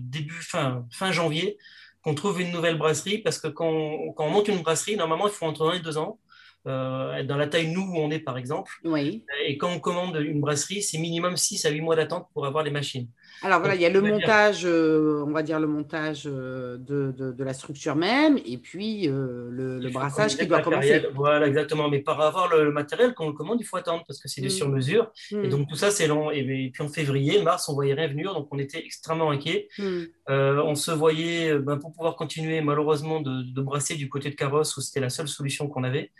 début, 0.00 0.42
fin, 0.42 0.86
fin 0.92 1.10
janvier, 1.10 1.58
qu'on 2.02 2.14
trouve 2.14 2.40
une 2.40 2.52
nouvelle 2.52 2.78
brasserie 2.78 3.18
parce 3.18 3.38
que 3.38 3.48
quand, 3.48 4.12
quand 4.14 4.26
on 4.26 4.30
monte 4.30 4.46
une 4.46 4.62
brasserie, 4.62 4.96
normalement, 4.96 5.26
il 5.26 5.32
faut 5.32 5.46
entre 5.46 5.68
un 5.68 5.72
et 5.72 5.80
deux 5.80 5.98
ans. 5.98 6.20
Euh, 6.66 7.22
dans 7.22 7.36
la 7.36 7.46
taille 7.46 7.68
nous 7.68 7.82
où 7.82 7.96
on 7.96 8.10
est 8.10 8.18
par 8.18 8.38
exemple. 8.38 8.72
Oui. 8.84 9.24
Et 9.46 9.56
quand 9.56 9.70
on 9.70 9.78
commande 9.78 10.16
une 10.16 10.40
brasserie, 10.40 10.82
c'est 10.82 10.98
minimum 10.98 11.36
6 11.36 11.64
à 11.64 11.70
8 11.70 11.80
mois 11.80 11.96
d'attente 11.96 12.28
pour 12.32 12.44
avoir 12.46 12.64
les 12.64 12.72
machines. 12.72 13.08
Alors 13.42 13.60
voilà, 13.60 13.74
il 13.74 13.80
y 13.80 13.84
a 13.84 13.90
le 13.90 14.00
montage, 14.00 14.64
euh, 14.64 15.22
on 15.26 15.30
va 15.30 15.42
dire 15.42 15.60
le 15.60 15.66
montage 15.66 16.24
euh, 16.26 16.78
de, 16.78 17.12
de, 17.12 17.44
la 17.44 17.52
structure 17.52 17.94
même, 17.94 18.38
et 18.44 18.56
puis 18.56 19.08
euh, 19.08 19.48
le, 19.50 19.90
brassage 19.90 20.36
qui 20.36 20.46
doit 20.46 20.62
commencer. 20.62 21.02
Voilà, 21.14 21.46
exactement. 21.46 21.88
Mais 21.88 22.00
par 22.00 22.20
avoir 22.20 22.48
le, 22.48 22.72
matériel, 22.72 23.14
quand 23.14 23.24
on 23.24 23.28
le 23.28 23.34
commande, 23.34 23.58
il 23.60 23.64
faut 23.64 23.76
attendre 23.76 24.04
parce 24.06 24.20
que 24.20 24.28
c'est 24.28 24.40
des 24.40 24.48
mm. 24.48 24.50
sur-mesure. 24.50 25.12
Et 25.30 25.36
mm. 25.36 25.48
donc 25.48 25.68
tout 25.68 25.76
ça, 25.76 25.90
c'est 25.90 26.06
long. 26.06 26.30
Et, 26.30 26.70
puis 26.72 26.82
en 26.82 26.88
février, 26.88 27.42
mars, 27.42 27.68
on 27.68 27.74
voyait 27.74 27.94
rien 27.94 28.08
venir, 28.08 28.34
donc 28.34 28.48
on 28.50 28.58
était 28.58 28.84
extrêmement 28.84 29.30
inquiets. 29.30 29.68
Mm. 29.78 30.04
on 30.28 30.74
se 30.74 30.90
voyait, 30.90 31.58
ben, 31.58 31.76
pour 31.76 31.92
pouvoir 31.92 32.16
continuer, 32.16 32.60
malheureusement, 32.62 33.20
de, 33.20 33.42
de, 33.42 33.60
brasser 33.60 33.96
du 33.96 34.08
côté 34.08 34.30
de 34.30 34.34
Carrosse, 34.34 34.76
où 34.76 34.80
c'était 34.80 35.00
la 35.00 35.10
seule 35.10 35.28
solution 35.28 35.68
qu'on 35.68 35.84
avait. 35.84 36.10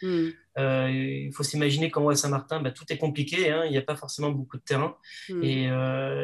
Il 0.56 1.30
faut 1.34 1.42
s'imaginer 1.42 1.90
qu'en 1.90 2.04
haut 2.04 2.10
à 2.10 2.16
Saint-Martin, 2.16 2.60
ben, 2.60 2.72
tout 2.72 2.84
est 2.88 2.98
compliqué. 2.98 3.50
Hein. 3.50 3.64
il 3.66 3.70
n'y 3.70 3.78
a 3.78 3.82
pas 3.82 3.96
forcément 3.96 4.30
beaucoup 4.30 4.56
de 4.56 4.62
terrain. 4.62 4.96
Et 5.42 5.68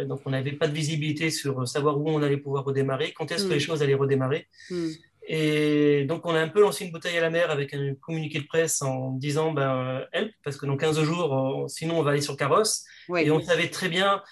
donc 0.07 0.21
on 0.25 0.31
n'avait 0.31 0.53
pas 0.53 0.69
de 0.69 0.75
visibilité 0.75 1.31
sur 1.31 1.67
savoir 1.69 1.99
où 1.99 2.09
on 2.09 2.23
allait 2.23 2.37
pouvoir 2.37 2.65
redémarrer, 2.65 3.13
quand 3.13 3.31
est-ce 3.31 3.45
que 3.45 3.51
les 3.51 3.57
hmm. 3.57 3.61
choses 3.61 3.83
allaient 3.83 3.95
redémarrer. 3.95 4.47
Hmm. 4.71 4.91
Et 5.25 6.05
donc, 6.05 6.27
on 6.27 6.35
a 6.35 6.41
un 6.41 6.49
peu 6.49 6.61
lancé 6.61 6.85
une 6.85 6.91
bouteille 6.91 7.17
à 7.17 7.21
la 7.21 7.31
mer 7.31 7.51
avec 7.51 7.75
un 7.75 7.95
communiqué 7.95 8.41
de 8.41 8.47
presse 8.47 8.83
en 8.83 9.13
disant 9.13 9.53
ben, 9.53 10.05
help, 10.13 10.33
parce 10.43 10.57
que 10.57 10.67
dans 10.67 10.77
15 10.77 11.01
jours, 11.03 11.65
sinon 11.69 12.01
on 12.01 12.03
va 12.03 12.11
aller 12.11 12.21
sur 12.21 12.37
carrosse. 12.37 12.85
et 13.17 13.31
on 13.31 13.41
savait 13.41 13.69
très 13.69 13.89
bien 13.89 14.23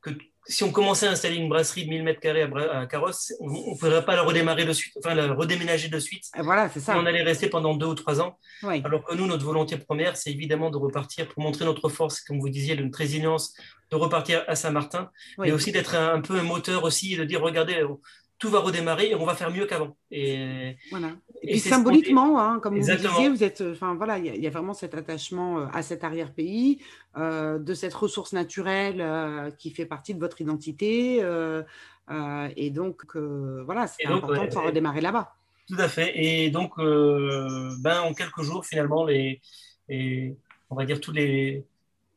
que 0.00 0.10
si 0.48 0.64
on 0.64 0.72
commençait 0.72 1.06
à 1.06 1.10
installer 1.10 1.36
une 1.36 1.48
brasserie 1.48 1.84
de 1.84 1.90
1000 1.90 2.02
mètres 2.02 2.20
carrés 2.20 2.42
à, 2.42 2.86
Carrosse, 2.86 3.34
on 3.40 3.48
ne 3.48 3.78
pourrait 3.78 4.04
pas 4.04 4.16
la 4.16 4.22
redémarrer 4.22 4.64
de 4.64 4.72
suite, 4.72 4.94
enfin 4.98 5.14
la 5.14 5.34
redéménager 5.34 5.88
de 5.88 5.98
suite. 5.98 6.24
voilà, 6.38 6.70
c'est 6.70 6.80
ça. 6.80 6.98
on 6.98 7.04
allait 7.04 7.22
rester 7.22 7.48
pendant 7.48 7.74
deux 7.74 7.86
ou 7.86 7.94
trois 7.94 8.20
ans. 8.20 8.38
Alors 8.62 9.04
que 9.04 9.14
nous, 9.14 9.26
notre 9.26 9.44
volonté 9.44 9.76
première, 9.76 10.16
c'est 10.16 10.30
évidemment 10.30 10.70
de 10.70 10.78
repartir 10.78 11.28
pour 11.28 11.42
montrer 11.42 11.66
notre 11.66 11.90
force, 11.90 12.20
comme 12.22 12.40
vous 12.40 12.48
disiez, 12.48 12.76
d'une 12.76 12.94
résilience, 12.94 13.54
de 13.90 13.96
repartir 13.96 14.42
à 14.48 14.56
Saint-Martin, 14.56 15.10
mais 15.38 15.52
aussi 15.52 15.70
d'être 15.70 15.94
un, 15.94 16.20
peu 16.22 16.38
un 16.38 16.42
moteur 16.42 16.84
aussi, 16.84 17.12
et 17.12 17.16
de 17.18 17.24
dire, 17.24 17.42
regardez, 17.42 17.82
tout 18.38 18.48
va 18.50 18.60
redémarrer 18.60 19.10
et 19.10 19.14
on 19.14 19.24
va 19.24 19.34
faire 19.34 19.50
mieux 19.50 19.66
qu'avant. 19.66 19.96
Et, 20.10 20.76
voilà. 20.90 21.12
et, 21.42 21.58
symboliquement, 21.58 22.40
hein, 22.40 22.60
comme 22.60 22.78
vous 22.78 22.96
disiez, 22.96 23.28
vous 23.28 23.42
êtes, 23.42 23.62
enfin 23.72 23.94
voilà, 23.94 24.18
il 24.18 24.42
y, 24.42 24.46
a 24.46 24.50
vraiment 24.50 24.74
cet 24.74 24.94
attachement 24.94 25.58
euh, 25.58 25.66
à 25.72 25.82
cet 25.82 26.04
arrière-pays, 26.04 26.78
euh, 27.16 27.58
de 27.58 27.74
cette 27.74 27.94
ressource 27.94 28.32
naturelle 28.32 29.00
euh, 29.00 29.50
qui 29.50 29.70
fait 29.70 29.86
partie 29.86 30.14
de 30.14 30.20
votre 30.20 30.40
identité, 30.40 31.16
et 32.56 32.70
donc 32.70 33.16
voilà, 33.16 33.86
c'est 33.86 34.06
important 34.06 34.44
de 34.46 34.66
redémarrer 34.66 35.00
là-bas. 35.00 35.34
Tout 35.68 35.76
à 35.78 35.88
fait. 35.88 36.12
Et 36.14 36.50
donc, 36.50 36.76
ben 36.78 38.00
en 38.02 38.14
quelques 38.14 38.42
jours, 38.42 38.64
finalement, 38.64 39.04
les, 39.04 39.40
on 40.70 40.76
va 40.76 40.86
dire 40.86 41.00
tous 41.00 41.12
les 41.12 41.64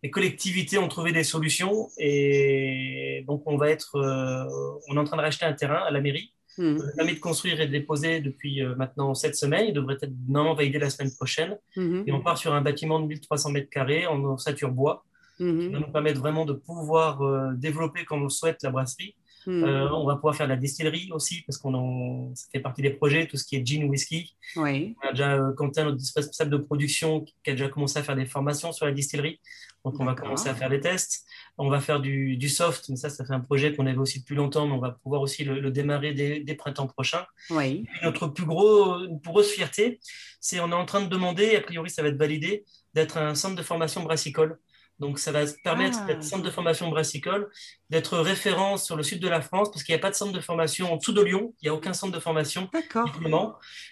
les 0.03 0.09
collectivités 0.09 0.77
ont 0.77 0.87
trouvé 0.87 1.11
des 1.11 1.23
solutions 1.23 1.89
et 1.97 3.23
donc 3.27 3.43
on 3.45 3.57
va 3.57 3.69
être, 3.69 3.95
euh, 3.95 4.79
on 4.89 4.95
est 4.95 4.99
en 4.99 5.03
train 5.03 5.17
de 5.17 5.21
racheter 5.21 5.45
un 5.45 5.53
terrain 5.53 5.83
à 5.83 5.91
la 5.91 6.01
mairie. 6.01 6.33
Mmh. 6.57 6.63
Le 6.63 6.95
permis 6.95 7.13
de 7.13 7.19
construire 7.19 7.61
est 7.61 7.67
déposé 7.67 8.19
depuis 8.19 8.61
euh, 8.61 8.75
maintenant 8.75 9.13
sept 9.13 9.35
semaines. 9.35 9.67
Il 9.69 9.73
devrait 9.73 9.97
être 10.01 10.13
non 10.27 10.53
validé 10.53 10.79
la 10.79 10.89
semaine 10.89 11.11
prochaine. 11.13 11.57
Hmm. 11.77 12.03
Et 12.05 12.11
on 12.11 12.21
part 12.21 12.37
sur 12.37 12.53
un 12.53 12.61
bâtiment 12.61 12.99
de 12.99 13.05
1300 13.05 13.51
mètres 13.51 13.69
carrés 13.69 14.05
en 14.05 14.21
ossature 14.23 14.71
bois, 14.71 15.05
mmh. 15.39 15.59
qui 15.59 15.67
va 15.69 15.79
nous 15.79 15.91
permettre 15.91 16.19
vraiment 16.19 16.45
de 16.45 16.53
pouvoir 16.53 17.21
euh, 17.21 17.51
développer 17.53 18.03
comme 18.03 18.21
on 18.21 18.23
le 18.25 18.29
souhaite 18.29 18.63
la 18.63 18.71
brasserie. 18.71 19.15
Hmm. 19.47 19.63
On 19.63 20.05
va 20.05 20.15
pouvoir 20.15 20.35
faire 20.35 20.45
de 20.45 20.51
la 20.51 20.57
distillerie 20.57 21.09
aussi, 21.13 21.41
parce 21.47 21.57
qu'on 21.57 22.31
ça 22.35 22.45
fait 22.51 22.59
partie 22.59 22.83
des 22.83 22.91
projets, 22.91 23.25
tout 23.25 23.37
ce 23.37 23.43
qui 23.43 23.55
est 23.55 23.65
gin, 23.65 23.85
whisky. 23.85 24.35
Oui. 24.55 24.95
On 25.01 25.07
a 25.07 25.11
déjà 25.11 25.39
Quentin, 25.57 25.85
notre 25.85 25.97
responsable 26.15 26.51
de 26.51 26.57
production, 26.57 27.25
qui 27.43 27.49
a 27.49 27.53
déjà 27.53 27.67
commencé 27.67 27.97
à 27.97 28.03
faire 28.03 28.15
des 28.15 28.27
formations 28.27 28.71
sur 28.71 28.85
la 28.85 28.91
distillerie. 28.91 29.39
Donc, 29.83 29.99
on 29.99 30.05
va 30.05 30.13
commencer 30.13 30.49
à 30.49 30.55
faire 30.55 30.69
des 30.69 30.79
tests. 30.79 31.25
On 31.57 31.69
va 31.69 31.79
faire 31.79 31.99
du, 31.99 32.49
soft, 32.49 32.89
mais 32.89 32.95
ça, 32.95 33.09
ça 33.09 33.25
fait 33.25 33.33
un 33.33 33.39
projet 33.39 33.73
qu'on 33.73 33.87
avait 33.87 33.97
aussi 33.97 34.19
depuis 34.19 34.35
longtemps, 34.35 34.67
mais 34.67 34.73
on 34.73 34.79
va 34.79 34.91
pouvoir 34.91 35.21
aussi 35.21 35.43
le, 35.43 35.71
démarrer 35.71 36.13
dès, 36.13 36.55
printemps 36.55 36.87
prochain. 36.87 37.25
Oui. 37.49 37.85
notre 38.03 38.27
plus 38.27 38.45
gros, 38.45 39.07
grosse 39.23 39.51
fierté, 39.51 39.99
c'est 40.39 40.59
on 40.59 40.69
est 40.69 40.75
en 40.75 40.85
train 40.85 41.01
de 41.01 41.07
demander, 41.07 41.55
a 41.55 41.61
priori, 41.61 41.89
ça 41.89 42.01
va 42.01 42.09
être 42.09 42.17
validé, 42.17 42.65
d'être 42.93 43.17
un 43.17 43.35
centre 43.35 43.55
de 43.55 43.63
formation 43.63 44.03
brassicole. 44.03 44.59
Donc, 45.01 45.17
ça 45.17 45.31
va 45.31 45.41
permettre 45.63 45.97
ah. 46.07 46.21
centre 46.21 46.43
de 46.43 46.51
formation 46.51 46.87
brassicole, 46.89 47.49
d'être 47.89 48.19
référent 48.19 48.77
sur 48.77 48.95
le 48.95 49.01
sud 49.01 49.19
de 49.19 49.27
la 49.27 49.41
France, 49.41 49.71
parce 49.71 49.83
qu'il 49.83 49.93
n'y 49.95 49.99
a 49.99 50.01
pas 50.01 50.11
de 50.11 50.15
centre 50.15 50.31
de 50.31 50.39
formation 50.39 50.93
en 50.93 50.97
dessous 50.97 51.11
de 51.11 51.23
Lyon. 51.23 51.55
Il 51.61 51.65
n'y 51.65 51.69
a 51.69 51.73
aucun 51.73 51.93
centre 51.93 52.13
de 52.13 52.19
formation. 52.19 52.69
D'accord. 52.71 53.09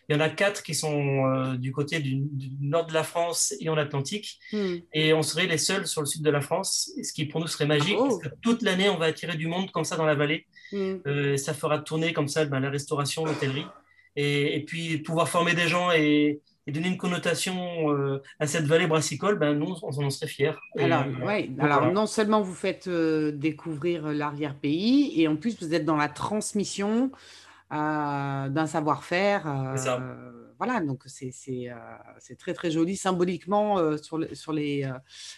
Il 0.07 0.13
y 0.13 0.15
en 0.15 0.19
a 0.19 0.29
quatre 0.29 0.61
qui 0.61 0.75
sont 0.75 1.25
euh, 1.25 1.55
du 1.57 1.71
côté 1.71 1.99
du, 1.99 2.21
nord 2.61 2.85
de 2.85 2.93
la 2.93 3.03
France 3.03 3.55
et 3.59 3.69
en 3.69 3.77
Atlantique. 3.77 4.39
Hmm. 4.53 4.75
Et 4.93 5.11
on 5.13 5.23
serait 5.23 5.47
les 5.47 5.57
seuls 5.57 5.87
sur 5.87 6.01
le 6.01 6.05
sud 6.05 6.21
de 6.21 6.29
la 6.29 6.41
France, 6.41 6.91
ce 7.01 7.11
qui 7.11 7.25
pour 7.25 7.41
nous 7.41 7.47
serait 7.47 7.65
magique, 7.65 7.97
ah, 7.99 8.03
parce 8.03 8.19
que 8.19 8.29
toute 8.43 8.61
l'année, 8.61 8.89
on 8.89 8.97
va 8.97 9.05
attirer 9.05 9.35
du 9.35 9.47
monde 9.47 9.71
comme 9.71 9.85
ça 9.85 9.97
dans 9.97 10.05
la 10.05 10.15
vallée. 10.15 10.45
Hmm. 10.71 10.97
Euh, 11.07 11.37
ça 11.37 11.55
fera 11.55 11.79
tourner 11.79 12.13
comme 12.13 12.27
ça 12.27 12.45
ben, 12.45 12.59
la 12.59 12.69
restauration, 12.69 13.25
l'hôtellerie. 13.25 13.65
Et, 14.15 14.57
et, 14.57 14.63
puis 14.63 14.99
pouvoir 14.99 15.27
former 15.27 15.55
des 15.55 15.67
gens 15.67 15.91
et, 15.91 16.41
et 16.69 16.71
donner 16.71 16.87
une 16.87 16.97
connotation 16.97 17.91
euh, 17.91 18.21
à 18.39 18.45
cette 18.45 18.65
vallée 18.65 18.85
brassicole, 18.85 19.39
ben, 19.39 19.57
nous, 19.57 19.75
on 19.81 20.05
en 20.05 20.09
serait 20.11 20.27
fiers. 20.27 20.53
Alors, 20.77 21.03
ouais, 21.25 21.49
alors 21.57 21.91
non 21.91 22.05
seulement 22.05 22.41
vous 22.41 22.53
faites 22.53 22.87
euh, 22.87 23.31
découvrir 23.31 24.07
l'arrière-pays, 24.09 25.19
et 25.19 25.27
en 25.27 25.35
plus, 25.35 25.59
vous 25.61 25.73
êtes 25.73 25.83
dans 25.83 25.97
la 25.97 26.09
transmission 26.09 27.11
euh, 27.73 28.49
d'un 28.49 28.67
savoir-faire. 28.67 29.75
voilà, 30.59 30.79
donc 30.81 31.03
c'est 31.07 31.33
très, 32.37 32.53
très 32.53 32.69
joli 32.69 32.95
symboliquement 32.95 33.97
sur, 33.97 34.23
sur, 34.33 34.53
les, 34.53 34.87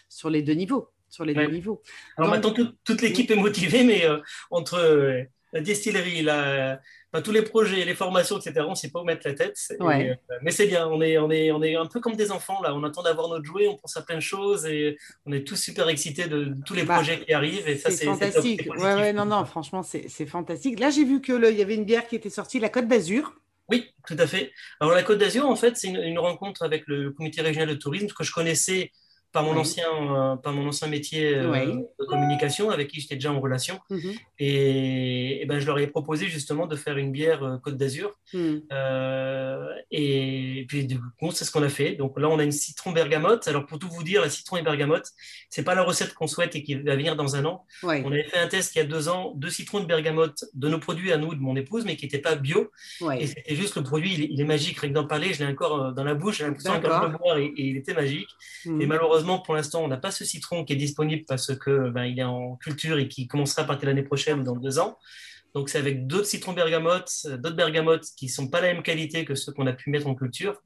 sur 0.09 0.29
les 0.29 0.41
deux 0.41 0.53
niveaux. 0.53 0.89
Sur 1.07 1.25
les 1.25 1.33
deux 1.33 1.47
niveaux. 1.47 1.81
Alors 2.17 2.29
maintenant, 2.29 2.53
toute 2.83 3.01
l'équipe 3.01 3.31
est 3.31 3.35
motivée, 3.35 3.83
mais 3.83 4.03
entre 4.49 5.27
la 5.53 5.61
distillerie, 5.61 6.21
la, 6.21 6.79
tous 7.23 7.31
les 7.31 7.41
projets, 7.41 7.83
les 7.83 7.93
formations, 7.93 8.37
etc., 8.37 8.65
on 8.65 8.71
ne 8.71 8.75
sait 8.75 8.89
pas 8.89 9.01
où 9.01 9.03
mettre 9.03 9.27
la 9.27 9.33
tête. 9.33 9.57
Euh, 9.81 10.15
mais 10.41 10.51
c'est 10.51 10.67
bien, 10.67 10.87
on 10.87 11.01
est, 11.01 11.17
on, 11.17 11.29
est, 11.29 11.51
on 11.51 11.61
est 11.61 11.75
un 11.75 11.85
peu 11.85 11.99
comme 11.99 12.15
des 12.15 12.31
enfants, 12.31 12.61
là. 12.61 12.73
On 12.73 12.83
attend 12.83 13.03
d'avoir 13.03 13.27
notre 13.27 13.43
jouet, 13.43 13.67
on 13.67 13.75
pense 13.75 13.97
à 13.97 14.01
plein 14.01 14.15
de 14.15 14.21
choses 14.21 14.65
et 14.65 14.97
on 15.25 15.33
est 15.33 15.45
tous 15.45 15.57
super 15.57 15.89
excités 15.89 16.27
de, 16.27 16.55
tous 16.65 16.73
les 16.73 16.83
bah, 16.83 16.95
projets 16.95 17.19
qui 17.19 17.33
arrivent. 17.33 17.67
Et 17.67 17.77
ça, 17.77 17.91
c'est 17.91 18.05
fantastique. 18.05 18.69
Ouais, 18.77 18.95
ouais, 18.95 19.13
non, 19.13 19.25
non, 19.25 19.43
franchement, 19.45 19.83
c'est 19.83 20.25
fantastique. 20.25 20.79
Là, 20.79 20.89
j'ai 20.89 21.03
vu 21.03 21.21
qu'il 21.21 21.43
y 21.43 21.61
avait 21.61 21.75
une 21.75 21.85
bière 21.85 22.07
qui 22.07 22.15
était 22.15 22.29
sortie, 22.29 22.59
la 22.59 22.69
Côte 22.69 22.87
d'Azur. 22.87 23.33
Oui, 23.69 23.89
tout 24.07 24.17
à 24.17 24.27
fait. 24.27 24.51
Alors, 24.79 24.93
la 24.93 25.03
Côte 25.03 25.17
d'Azur, 25.17 25.45
en 25.45 25.55
fait, 25.55 25.77
c'est 25.77 25.87
une, 25.87 25.97
une, 25.97 26.19
rencontre 26.19 26.63
avec 26.63 26.83
le 26.87 27.11
comité 27.11 27.41
régional 27.41 27.69
de 27.69 27.75
tourisme 27.75 28.07
que 28.07 28.23
je 28.23 28.31
connaissais 28.31 28.91
par 29.31 29.43
mon, 29.43 29.57
ancien, 29.57 29.85
euh, 29.85 30.35
par 30.35 30.53
mon 30.53 30.67
ancien 30.67 30.87
métier 30.87 31.35
euh, 31.35 31.65
de 31.99 32.05
communication 32.05 32.69
avec 32.69 32.89
qui 32.89 32.99
j'étais 32.99 33.15
déjà 33.15 33.31
en 33.31 33.39
relation. 33.39 33.79
Mhm. 33.89 34.13
Et, 34.39 35.45
ben, 35.47 35.59
je 35.59 35.65
leur 35.65 35.79
ai 35.79 35.87
proposé 35.87 36.27
justement 36.27 36.67
de 36.67 36.75
faire 36.75 36.97
une 36.97 37.11
bière 37.11 37.43
euh, 37.43 37.57
Côte 37.57 37.77
d'Azur. 37.77 38.11
Mhm. 38.33 38.61
et, 39.91 40.65
puis 40.67 40.85
du 40.85 40.99
coup, 40.99 41.31
c'est 41.31 41.45
ce 41.45 41.51
qu'on 41.51 41.63
a 41.63 41.69
fait. 41.69 41.93
Donc 41.93 42.19
là, 42.19 42.27
on 42.29 42.39
a 42.39 42.43
une 42.43 42.51
citron 42.51 42.91
bergamote. 42.91 43.47
Alors 43.47 43.65
pour 43.65 43.79
tout 43.79 43.89
vous 43.89 44.03
dire, 44.03 44.21
la 44.21 44.29
citron 44.29 44.57
et 44.57 44.61
bergamote, 44.61 45.07
c'est 45.49 45.63
pas 45.63 45.75
la 45.75 45.83
recette 45.83 46.13
qu'on 46.13 46.27
souhaite 46.27 46.55
et 46.55 46.63
qui 46.63 46.75
va 46.75 46.95
venir 46.95 47.15
dans 47.15 47.35
un 47.35 47.45
an. 47.45 47.65
On 47.83 48.11
avait 48.11 48.23
fait 48.23 48.37
un 48.37 48.47
test 48.47 48.75
il 48.75 48.79
y 48.79 48.81
a 48.81 48.85
deux 48.85 49.07
ans 49.07 49.33
de 49.35 49.49
citron 49.49 49.79
de 49.79 49.85
bergamote 49.85 50.45
de 50.53 50.69
nos 50.69 50.79
produits 50.79 51.11
à 51.11 51.17
nous, 51.17 51.35
de 51.35 51.39
mon 51.39 51.55
épouse, 51.55 51.85
mais 51.85 51.95
qui 51.95 52.05
n'était 52.05 52.19
pas 52.19 52.35
bio. 52.35 52.71
Et 53.17 53.27
c'était 53.27 53.55
juste 53.55 53.75
le 53.75 53.83
produit, 53.83 54.27
il, 54.29 54.41
est 54.41 54.45
magique. 54.45 54.79
Rien 54.79 54.89
que 54.89 54.95
d'en 54.95 55.07
parler, 55.07 55.33
je 55.33 55.43
l'ai 55.43 55.51
encore 55.51 55.93
dans 55.93 56.03
la 56.03 56.15
bouche, 56.15 56.39
j'ai 56.39 56.45
l'impression 56.45 56.79
de 56.79 57.17
boire 57.17 57.37
et, 57.37 57.53
il 57.55 57.77
était 57.77 57.93
magique. 57.93 58.29
Mhm. 58.65 58.81
Et 58.81 58.85
malheureusement, 58.85 59.20
pour 59.39 59.55
l'instant, 59.55 59.83
on 59.83 59.87
n'a 59.87 59.97
pas 59.97 60.11
ce 60.11 60.25
citron 60.25 60.65
qui 60.65 60.73
est 60.73 60.77
disponible 60.77 61.23
parce 61.27 61.55
que 61.55 61.89
ben, 61.89 62.03
est 62.19 62.23
en 62.23 62.55
culture 62.57 62.99
et 62.99 63.07
qui 63.07 63.27
commencera 63.27 63.63
à 63.63 63.65
partir 63.65 63.87
l'année 63.87 64.03
prochaine, 64.03 64.43
dans 64.43 64.55
deux 64.55 64.79
ans. 64.79 64.97
Donc, 65.53 65.69
c'est 65.69 65.77
avec 65.77 66.07
d'autres 66.07 66.27
citrons 66.27 66.53
bergamotes, 66.53 67.11
euh, 67.25 67.37
d'autres 67.37 67.55
bergamotes 67.55 68.05
qui 68.17 68.27
ne 68.27 68.31
sont 68.31 68.47
pas 68.47 68.61
la 68.61 68.73
même 68.73 68.83
qualité 68.83 69.25
que 69.25 69.35
ceux 69.35 69.51
qu'on 69.51 69.67
a 69.67 69.73
pu 69.73 69.89
mettre 69.89 70.07
en 70.07 70.15
culture. 70.15 70.61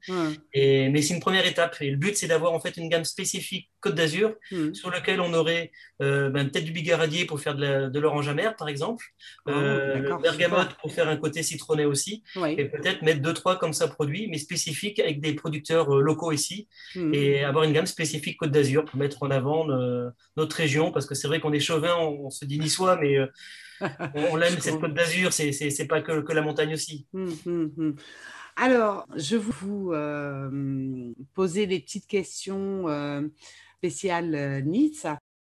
Et, 0.52 0.88
mais 0.88 1.02
c'est 1.02 1.14
une 1.14 1.20
première 1.20 1.46
étape. 1.46 1.76
Et 1.80 1.90
le 1.90 1.96
but, 1.96 2.16
c'est 2.16 2.28
d'avoir 2.28 2.52
en 2.52 2.60
fait 2.60 2.76
une 2.76 2.88
gamme 2.88 3.04
spécifique 3.04 3.70
Côte 3.80 3.94
d'Azur 3.94 4.34
sur 4.72 4.90
laquelle 4.90 5.20
on 5.20 5.32
aurait 5.32 5.70
euh, 6.02 6.28
ben, 6.30 6.48
peut-être 6.48 6.64
du 6.64 6.72
bigaradier 6.72 7.24
pour 7.24 7.40
faire 7.40 7.54
de 7.54 7.98
l'orange 7.98 8.28
amère, 8.28 8.56
par 8.56 8.68
exemple, 8.68 9.04
oh, 9.46 9.50
euh, 9.50 10.18
bergamote 10.18 10.74
pour 10.80 10.92
faire 10.92 11.08
un 11.08 11.16
côté 11.16 11.42
citronné 11.42 11.84
aussi, 11.84 12.24
et 12.34 12.64
peut-être 12.64 13.02
mettre 13.02 13.20
deux, 13.20 13.32
trois 13.32 13.56
comme 13.58 13.72
ça 13.72 13.86
produits, 13.86 14.28
mais 14.28 14.38
spécifiques 14.38 14.98
avec 14.98 15.20
des 15.20 15.34
producteurs 15.34 15.88
locaux 15.88 16.32
ici, 16.32 16.68
hmm. 16.96 17.14
et 17.14 17.44
avoir 17.44 17.64
une 17.64 17.72
gamme 17.72 17.86
spécifique 17.86 18.38
Côte 18.38 18.50
d'Azur 18.50 18.84
pour 18.84 18.98
mettre 18.98 19.22
en 19.22 19.30
avant 19.30 19.66
notre 20.36 20.56
région, 20.56 20.90
parce 20.90 21.06
que 21.06 21.14
c'est 21.14 21.28
vrai 21.28 21.40
qu'on 21.40 21.52
est 21.52 21.60
chauvin, 21.60 21.96
on, 21.96 22.30
se 22.30 22.44
dit 22.44 22.58
niçois, 22.58 22.96
mais 22.96 23.18
on 24.14 24.36
l'aime, 24.36 24.58
cette 24.58 24.80
côte 24.80 24.94
d'Azur, 24.94 25.32
c'est 25.32 25.86
pas 25.88 26.02
que, 26.02 26.32
la 26.32 26.42
montagne 26.42 26.74
aussi. 26.74 27.06
Hum, 27.14 27.34
hum, 27.46 27.72
hum. 27.76 27.96
Alors, 28.56 29.06
je 29.14 29.36
vais 29.36 29.42
vous 29.42 29.92
euh, 29.92 31.12
poser 31.34 31.66
des 31.66 31.78
petites 31.78 32.06
questions 32.06 32.88
euh, 32.88 33.22
spéciales 33.76 34.34
euh, 34.34 34.60
Nice. 34.62 35.06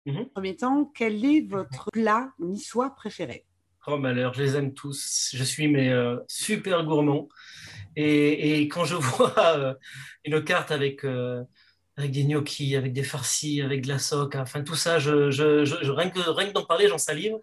Mhm. 0.07 0.19
En 0.19 0.25
premier 0.27 0.57
temps, 0.57 0.91
quel 0.95 1.23
est 1.25 1.47
votre 1.47 1.91
plat 1.93 2.33
niçois 2.39 2.95
préféré? 2.95 3.45
Oh 3.87 3.99
malheur, 3.99 4.33
je 4.33 4.43
les 4.43 4.57
aime 4.57 4.73
tous. 4.73 5.31
Je 5.35 5.45
suis 5.45 5.69
mais 5.69 5.93
super 6.27 6.85
gourmand. 6.85 7.29
Et, 7.97 8.63
quand 8.69 8.85
je 8.85 8.95
vois 8.97 9.77
une 10.25 10.43
carte 10.43 10.71
avec 10.71 11.05
avec 11.97 12.11
des 12.11 12.25
gnocchis, 12.25 12.77
avec 12.77 12.93
des 12.93 13.03
farcis, 13.03 13.61
avec 13.61 13.83
de 13.83 13.89
la 13.89 13.99
soque, 13.99 14.35
enfin 14.35 14.63
tout 14.63 14.75
ça, 14.75 14.99
je, 14.99 15.31
je, 15.31 15.91
rien 15.91 16.11
que, 16.11 16.53
d'en 16.53 16.65
parler, 16.65 16.89
j'en 16.89 16.99
salive. 16.99 17.37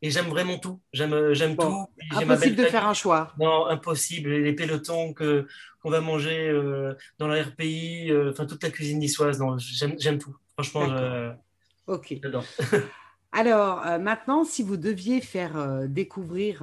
Et 0.00 0.10
j'aime 0.10 0.26
vraiment 0.26 0.58
tout. 0.58 0.80
J'aime, 0.92 1.32
j'aime 1.32 1.56
tout. 1.56 1.86
Impossible 2.12 2.56
de 2.56 2.64
faire 2.64 2.86
un 2.86 2.94
choix. 2.94 3.32
Non, 3.38 3.66
impossible. 3.66 4.30
Les 4.30 4.52
pelotons 4.52 5.12
que, 5.12 5.46
qu'on 5.82 5.90
va 5.90 6.00
manger 6.00 6.48
euh, 6.48 6.94
dans 7.18 7.26
la 7.26 7.42
RPI, 7.42 8.10
euh, 8.10 8.30
enfin 8.30 8.46
toute 8.46 8.62
la 8.62 8.70
cuisine 8.70 8.98
niçoise, 8.98 9.40
non, 9.40 9.58
j'aime, 9.58 9.96
j'aime 9.98 10.18
tout. 10.18 10.36
Franchement, 10.54 10.86
je, 10.88 11.32
ok. 11.86 12.14
Alors 13.32 13.86
euh, 13.86 13.98
maintenant, 13.98 14.44
si 14.44 14.62
vous 14.62 14.76
deviez 14.76 15.20
faire 15.20 15.88
découvrir 15.88 16.62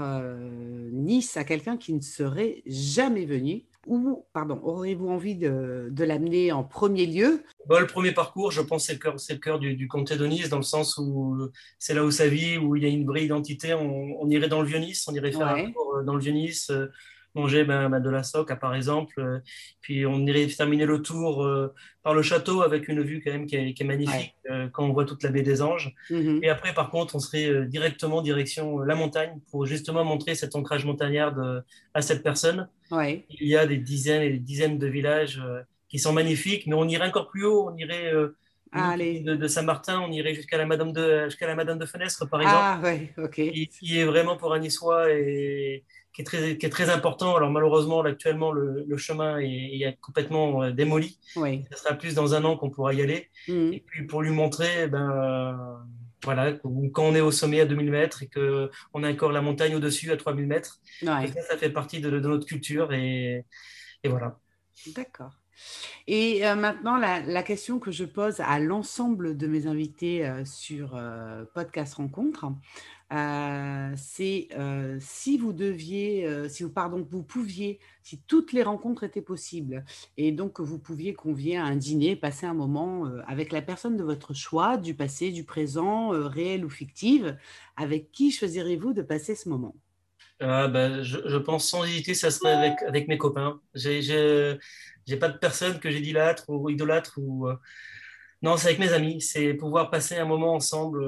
Nice 0.92 1.38
à 1.38 1.44
quelqu'un 1.44 1.78
qui 1.78 1.94
ne 1.94 2.02
serait 2.02 2.64
jamais 2.66 3.26
venu, 3.26 3.66
où, 3.86 4.26
pardon, 4.34 4.60
auriez-vous 4.64 5.10
envie 5.10 5.36
de, 5.36 5.92
l'amener 5.98 6.52
en 6.52 6.64
premier 6.64 7.06
lieu? 7.06 7.44
Le 7.70 7.88
premier 7.88 8.12
parcours, 8.12 8.52
je 8.52 8.62
pense, 8.62 8.86
c'est 8.86 8.94
le 8.94 9.00
cœur, 9.00 9.16
le 9.16 9.36
cœur 9.38 9.60
du, 9.60 9.88
comté 9.88 10.18
de 10.18 10.26
Nice, 10.26 10.50
dans 10.50 10.58
le 10.58 10.64
sens 10.64 10.98
où 10.98 11.50
c'est 11.80 11.94
là 11.94 12.04
où 12.04 12.12
sa 12.12 12.28
vie, 12.28 12.58
où 12.58 12.76
il 12.76 12.84
y 12.84 12.86
a 12.86 12.90
une 12.90 13.06
vraie 13.06 13.26
identité. 13.26 13.74
On, 13.74 14.30
irait 14.30 14.48
dans 14.48 14.62
le 14.62 14.68
Vieux-Nice, 14.68 15.08
on 15.08 15.14
irait 15.14 15.32
faire 15.32 15.48
un 15.48 15.72
tour 15.72 15.96
euh, 15.98 16.04
dans 16.04 16.16
le 16.16 16.20
Vieux-Nice, 16.20 16.70
euh, 16.72 16.88
manger 17.36 17.64
ben, 17.64 17.90
ben, 17.90 18.00
de 18.00 18.10
la 18.10 18.24
soca, 18.24 18.56
par 18.56 18.76
exemple. 18.76 19.42
Puis 19.82 20.06
on 20.06 20.26
irait 20.26 20.48
terminer 20.48 20.86
le 20.86 21.02
tour 21.02 21.48
par 22.04 22.14
le 22.14 22.22
château 22.22 22.62
avec 22.62 22.88
une 22.88 23.02
vue 23.02 23.22
quand 23.24 23.32
même 23.32 23.46
qui 23.46 23.56
est, 23.56 23.84
magnifique 23.84 24.36
quand 24.72 24.86
on 24.86 24.94
voit 24.94 25.06
toute 25.06 25.24
la 25.24 25.30
baie 25.30 25.42
des 25.42 25.62
Anges. 25.62 25.94
Mm-hmm. 26.10 26.40
Et 26.44 26.50
après, 26.50 26.74
par 26.74 26.90
contre, 26.90 27.16
on 27.16 27.20
serait 27.20 27.66
directement 27.66 28.22
direction 28.22 28.80
la 28.80 28.96
montagne 28.96 29.40
pour 29.52 29.66
justement 29.66 30.04
montrer 30.04 30.36
cet 30.36 30.56
ancrage 30.56 30.86
montagnard 30.86 31.36
à 31.94 32.02
cette 32.02 32.24
personne. 32.24 32.70
Il 32.92 33.26
y 33.48 33.56
a 33.56 33.68
des 33.68 33.78
dizaines 33.78 34.24
et 34.24 34.32
des 34.32 34.40
dizaines 34.40 34.78
de 34.78 34.88
villages 34.88 35.42
qui 35.90 36.00
sont 36.00 36.14
magnifiques, 36.14 36.66
mais 36.68 36.76
on 36.76 36.88
irait 36.88 37.08
encore 37.08 37.30
plus 37.30 37.46
haut, 37.46 37.70
on 37.70 37.78
irait 37.78 38.12
de, 38.76 39.48
Saint-Martin, 39.48 40.02
on 40.02 40.12
irait 40.12 40.34
jusqu'à 40.34 40.58
la 40.58 40.66
Madame 40.66 40.92
de 40.92 41.26
jusqu'à 41.26 41.48
la 41.48 41.56
Madame 41.56 41.78
de 41.78 41.86
Fenestre, 41.86 42.28
par 42.30 42.42
exemple. 42.42 42.60
Ah, 42.62 42.80
ouais, 42.84 43.14
ok. 43.18 43.36
Qui, 43.36 44.00
est 44.00 44.04
vraiment 44.04 44.38
pour 44.38 44.54
un 44.54 44.60
Niçois 44.60 45.12
et 45.12 45.84
qui 46.16 46.22
est 46.22 46.26
très, 46.26 46.58
qui 46.58 46.66
est 46.66 46.70
très 46.70 46.90
important. 46.90 47.36
Alors 47.36 47.52
malheureusement, 47.52 48.02
actuellement, 48.02 48.52
le, 48.54 48.98
chemin 48.98 49.40
est, 49.40 49.98
complètement 50.02 50.64
euh, 50.64 50.72
démoli. 50.72 51.20
Oui. 51.36 51.66
Ce 51.72 51.78
sera 51.78 51.94
plus 51.94 52.16
dans 52.16 52.34
un 52.34 52.46
an 52.46 52.56
qu'on 52.56 52.70
pourra 52.70 52.94
y 52.94 53.02
aller. 53.02 53.30
Mmh. 53.50 53.74
Et 53.74 53.84
puis 53.86 54.06
pour 54.06 54.22
lui 54.22 54.32
montrer, 54.32 54.88
ben 54.88 55.86
voilà, 56.24 56.54
quand 56.54 57.04
on 57.04 57.14
est 57.14 57.22
au 57.22 57.32
sommet 57.32 57.60
à 57.60 57.66
2000 57.66 57.92
mètres 57.92 58.24
et 58.24 58.30
qu'on 58.30 59.04
a 59.04 59.12
encore 59.12 59.32
la 59.32 59.42
montagne 59.42 59.76
au-dessus 59.76 60.12
à 60.12 60.18
3000 60.18 60.48
mètres, 60.48 60.80
ça, 61.04 61.22
ça, 61.28 61.58
fait 61.58 61.70
partie 61.70 62.00
de, 62.00 62.10
de 62.10 62.20
notre 62.20 62.48
culture 62.48 62.94
et, 62.94 63.46
et 64.04 64.08
voilà. 64.08 64.40
D'accord. 64.96 65.34
Et 66.08 66.46
euh, 66.46 66.56
maintenant, 66.56 66.98
la, 66.98 67.44
question 67.44 67.80
que 67.80 67.92
je 67.92 68.06
pose 68.06 68.40
à 68.40 68.60
l'ensemble 68.60 69.38
de 69.38 69.48
mes 69.48 69.68
invités 69.68 70.26
euh, 70.26 70.44
sur 70.46 71.00
Podcast 71.54 71.96
Rencontre, 71.96 72.46
c'est 73.10 74.50
si 75.00 75.38
vous 75.38 75.54
deviez, 75.54 76.50
si 76.50 76.64
vous, 76.64 76.70
pardon, 76.70 77.06
vous 77.10 77.24
pouviez, 77.24 77.80
si 78.04 78.22
toutes 78.28 78.54
les 78.54 78.64
rencontres 78.64 79.04
étaient 79.04 79.22
possibles, 79.22 79.86
et 80.18 80.32
donc 80.32 80.54
que 80.54 80.62
vous 80.62 80.80
pouviez 80.80 81.14
convier 81.14 81.58
à 81.58 81.64
un 81.66 81.76
dîner, 81.76 82.16
passer 82.16 82.46
un 82.46 82.54
moment 82.54 83.06
avec 83.28 83.52
la 83.52 83.62
personne 83.62 83.98
de 83.98 84.04
votre 84.04 84.34
choix, 84.34 84.78
du 84.78 84.96
passé, 84.96 85.32
du 85.32 85.44
présent, 85.44 86.10
réel 86.10 86.66
ou 86.66 86.70
fictive, 86.70 87.38
avec 87.78 88.12
qui 88.12 88.32
choisirez-vous 88.32 88.94
de 88.94 89.02
passer 89.02 89.36
ce 89.36 89.50
moment? 89.50 89.76
Ah, 90.42 90.68
ben, 90.68 91.02
je, 91.02 91.38
pense 91.38 91.70
sans 91.70 91.86
hésiter, 91.86 92.14
ça 92.14 92.30
serait 92.30 92.52
avec, 92.52 92.82
avec 92.84 93.08
mes 93.08 93.18
copains. 93.18 93.62
J'ai 93.74 94.60
pas 95.20 95.30
de 95.30 95.38
personne 95.38 95.80
que 95.80 95.90
j'ai 95.90 96.02
d'idolâtre 96.02 96.50
ou 96.50 96.70
idolâtre 96.70 97.14
ou 97.18 97.48
euh, 97.48 97.56
non, 98.42 98.58
c'est 98.58 98.68
avec 98.68 98.80
mes 98.80 98.92
amis. 98.92 99.22
C'est 99.22 99.54
pouvoir 99.54 99.90
passer 99.90 100.18
un 100.18 100.26
moment 100.26 100.54
ensemble 100.54 101.06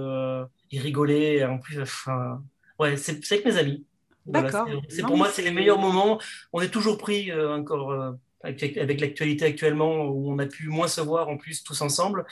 euh, 0.73 0.77
et 0.77 0.79
rigoler. 0.79 1.45
En 1.45 1.57
plus, 1.57 1.81
enfin, 1.81 2.41
ouais, 2.79 2.97
c'est 2.97 3.31
avec 3.31 3.45
mes 3.45 3.57
amis. 3.57 3.85
D'accord. 4.25 4.67
c'est 4.89 5.03
pour 5.03 5.15
moi, 5.15 5.29
c'est 5.29 5.41
les 5.41 5.51
meilleurs 5.51 5.79
moments. 5.79 6.19
On 6.51 6.61
est 6.61 6.69
toujours 6.69 6.97
pris 6.97 7.31
euh, 7.31 7.55
encore 7.55 8.15
avec, 8.43 8.75
l'actualité 8.75 9.45
actuellement 9.45 10.05
où 10.05 10.29
on 10.31 10.37
a 10.39 10.45
pu 10.45 10.67
moins 10.67 10.89
se 10.89 10.99
voir 10.99 11.29
en 11.29 11.37
plus 11.37 11.63
tous 11.63 11.81
ensemble 11.81 12.25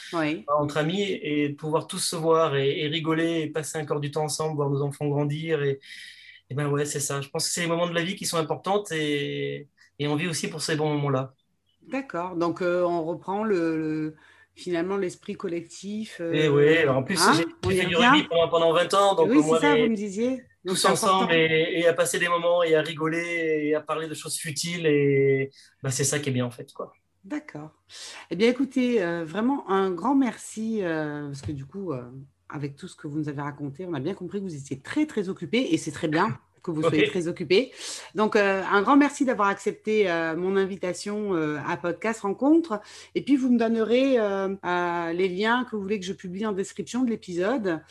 entre 0.59 0.77
amis 0.77 1.03
et 1.03 1.49
pouvoir 1.49 1.87
tous 1.87 1.99
se 1.99 2.15
voir 2.15 2.55
et, 2.57 2.87
rigoler 2.87 3.41
et 3.41 3.47
passer 3.47 3.79
encore 3.79 4.01
du 4.01 4.11
temps 4.11 4.23
ensemble, 4.25 4.55
voir 4.55 4.69
nos 4.69 4.81
enfants 4.81 5.07
grandir 5.07 5.63
et, 5.63 5.79
et 6.49 6.53
ben 6.53 6.67
ouais, 6.67 6.85
c'est 6.85 6.99
ça. 6.99 7.21
Je 7.21 7.29
pense 7.29 7.47
que 7.47 7.53
c'est 7.53 7.61
les 7.61 7.67
moments 7.67 7.87
de 7.87 7.95
la 7.95 8.03
vie 8.03 8.15
qui 8.15 8.25
sont 8.25 8.37
importants 8.37 8.83
et, 8.91 9.67
et 9.99 10.07
on 10.07 10.15
vit 10.15 10.27
aussi 10.27 10.49
pour 10.49 10.61
ces 10.61 10.75
bons 10.75 10.89
moments-là. 10.93 11.33
D'accord. 11.87 12.35
Donc, 12.35 12.61
euh, 12.61 12.83
on 12.83 13.03
reprend 13.03 13.43
le, 13.43 14.15
finalement 14.55 14.97
l'esprit 14.97 15.35
collectif. 15.35 16.17
Euh, 16.21 16.33
et 16.33 16.49
oui, 16.49 16.87
en 16.87 17.03
plus, 17.03 17.21
hein, 17.21 17.33
j'ai 17.33 17.77
fait 17.77 17.85
du 17.85 17.95
rugby 17.95 18.27
pendant, 18.49 18.73
20 18.73 18.93
ans. 18.93 19.15
Donc, 19.15 19.29
oui, 19.29 19.41
c'est 19.43 19.59
ça, 19.59 19.75
vous 19.75 19.89
me 19.89 19.95
disiez. 19.95 20.43
Tous 20.65 20.85
ensemble 20.85 21.31
et, 21.33 21.85
à 21.85 21.93
passer 21.93 22.17
des 22.17 22.27
moments 22.27 22.63
et 22.63 22.73
à 22.73 22.81
rigoler 22.81 23.61
et 23.65 23.75
à 23.75 23.81
parler 23.81 24.07
de 24.07 24.15
choses 24.15 24.35
futiles. 24.35 24.87
Et 24.87 25.51
bah, 25.83 25.91
c'est 25.91 26.03
ça 26.03 26.19
qui 26.19 26.29
est 26.29 26.33
bien, 26.33 26.45
en 26.45 26.51
fait. 26.51 26.73
quoi. 26.73 26.93
D'accord. 27.23 27.71
Eh 28.31 28.35
bien, 28.35 28.49
écoutez, 28.49 29.03
euh, 29.03 29.25
vraiment 29.25 29.69
un 29.69 29.91
grand 29.91 30.15
merci, 30.15 30.79
parce 30.81 31.41
que 31.41 31.51
du 31.51 31.65
coup, 31.65 31.93
avec 32.49 32.75
tout 32.75 32.87
ce 32.87 32.95
que 32.95 33.07
vous 33.07 33.19
nous 33.19 33.29
avez 33.29 33.41
raconté, 33.41 33.85
on 33.85 33.93
a 33.93 33.99
bien 33.99 34.13
compris 34.13 34.39
que 34.39 34.45
vous 34.45 34.55
étiez 34.55 34.79
très, 34.79 35.05
très 35.05 35.29
occupé 35.29 35.73
et 35.73 35.77
c'est 35.77 35.91
très 35.91 36.07
bien 36.07 36.37
que 36.65 36.71
vous 36.71 36.81
soyez 36.81 37.07
très 37.07 37.27
occupé. 37.27 37.71
Donc, 38.15 38.35
euh, 38.35 38.63
un 38.71 38.81
grand 38.81 38.97
merci 38.97 39.23
d'avoir 39.23 39.49
accepté 39.49 40.09
euh, 40.09 40.35
mon 40.35 40.57
invitation 40.57 41.35
euh, 41.35 41.57
à 41.67 41.77
Podcast 41.77 42.21
Rencontre. 42.21 42.81
Et 43.13 43.21
puis, 43.21 43.35
vous 43.35 43.51
me 43.51 43.59
donnerez 43.59 44.17
les 45.13 45.29
liens 45.29 45.65
que 45.65 45.75
vous 45.75 45.81
voulez 45.81 45.99
que 45.99 46.05
je 46.05 46.13
publie 46.13 46.45
en 46.45 46.51
description 46.51 47.03
de 47.03 47.09
l'épisode. 47.09 47.81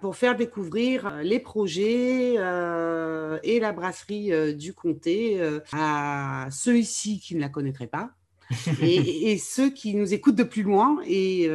pour 0.00 0.14
faire 0.14 0.36
découvrir 0.36 1.18
les 1.24 1.40
projets 1.40 2.34
et 2.34 3.60
la 3.60 3.72
brasserie 3.72 4.54
du 4.54 4.72
comté 4.72 5.40
à 5.72 6.46
ceux 6.52 6.78
ici 6.78 7.18
qui 7.18 7.34
ne 7.34 7.40
la 7.40 7.48
connaîtraient 7.48 7.88
pas 7.88 8.10
et, 8.80 9.32
et, 9.32 9.38
ceux 9.38 9.70
qui 9.70 9.96
nous 9.96 10.14
écoutent 10.14 10.36
de 10.36 10.44
plus 10.44 10.62
loin 10.62 11.00
et 11.04 11.50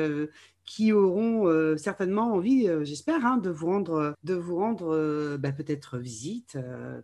qui 0.76 0.94
auront 0.94 1.48
euh, 1.48 1.76
certainement 1.76 2.32
envie, 2.34 2.70
euh, 2.70 2.86
j'espère, 2.86 3.26
hein, 3.26 3.38
de 3.38 3.50
vous 3.50 3.68
rendre, 3.68 4.14
de 4.24 4.34
vous 4.36 4.56
rendre 4.56 4.96
euh, 4.96 5.38
bah, 5.38 5.52
peut-être 5.52 5.98
visite 5.98 6.58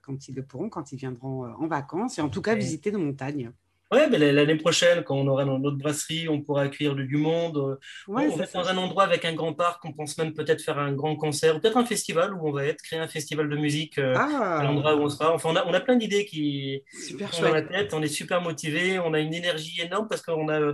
quand 0.03 0.29
ils 0.29 0.35
le 0.35 0.43
pourront, 0.43 0.69
quand 0.69 0.93
ils 0.93 0.97
viendront 0.97 1.45
en 1.45 1.67
vacances, 1.67 2.17
et 2.17 2.21
en 2.21 2.29
tout 2.29 2.41
cas 2.41 2.55
visiter 2.55 2.91
nos 2.91 2.99
montagnes. 2.99 3.51
Oui, 3.91 3.99
l'année 4.09 4.55
prochaine, 4.55 5.03
quand 5.03 5.15
on 5.15 5.27
aura 5.27 5.45
notre 5.45 5.77
brasserie, 5.77 6.27
on 6.27 6.41
pourra 6.41 6.63
accueillir 6.63 6.93
du 6.95 7.17
monde. 7.17 7.77
on 8.07 8.13
va 8.13 8.45
dans 8.45 8.67
un 8.67 8.77
endroit 8.77 9.03
avec 9.03 9.23
un 9.25 9.33
grand 9.33 9.53
parc, 9.53 9.83
on 9.85 9.93
pense 9.93 10.17
même 10.17 10.33
peut-être 10.33 10.61
faire 10.61 10.77
un 10.77 10.93
grand 10.93 11.15
concert, 11.15 11.59
peut-être 11.59 11.77
un 11.77 11.85
festival 11.85 12.33
où 12.33 12.47
on 12.47 12.51
va 12.51 12.65
être, 12.65 12.81
créer 12.81 12.99
un 12.99 13.07
festival 13.07 13.49
de 13.49 13.55
musique 13.55 13.97
à 13.97 14.59
ah! 14.59 14.63
l'endroit 14.63 14.95
où 14.95 15.03
on 15.03 15.09
sera. 15.09 15.33
Enfin, 15.33 15.49
on 15.51 15.55
a, 15.55 15.65
on 15.65 15.73
a 15.73 15.79
plein 15.79 15.95
d'idées 15.95 16.25
qui 16.25 16.83
sont 17.31 17.43
dans 17.43 17.53
la 17.53 17.61
tête, 17.61 17.93
on 17.93 18.01
est 18.01 18.07
super 18.07 18.41
motivés, 18.41 18.99
on 18.99 19.13
a 19.13 19.19
une 19.19 19.33
énergie 19.33 19.81
énorme 19.81 20.07
parce 20.09 20.21
qu'on 20.21 20.49
a 20.49 20.73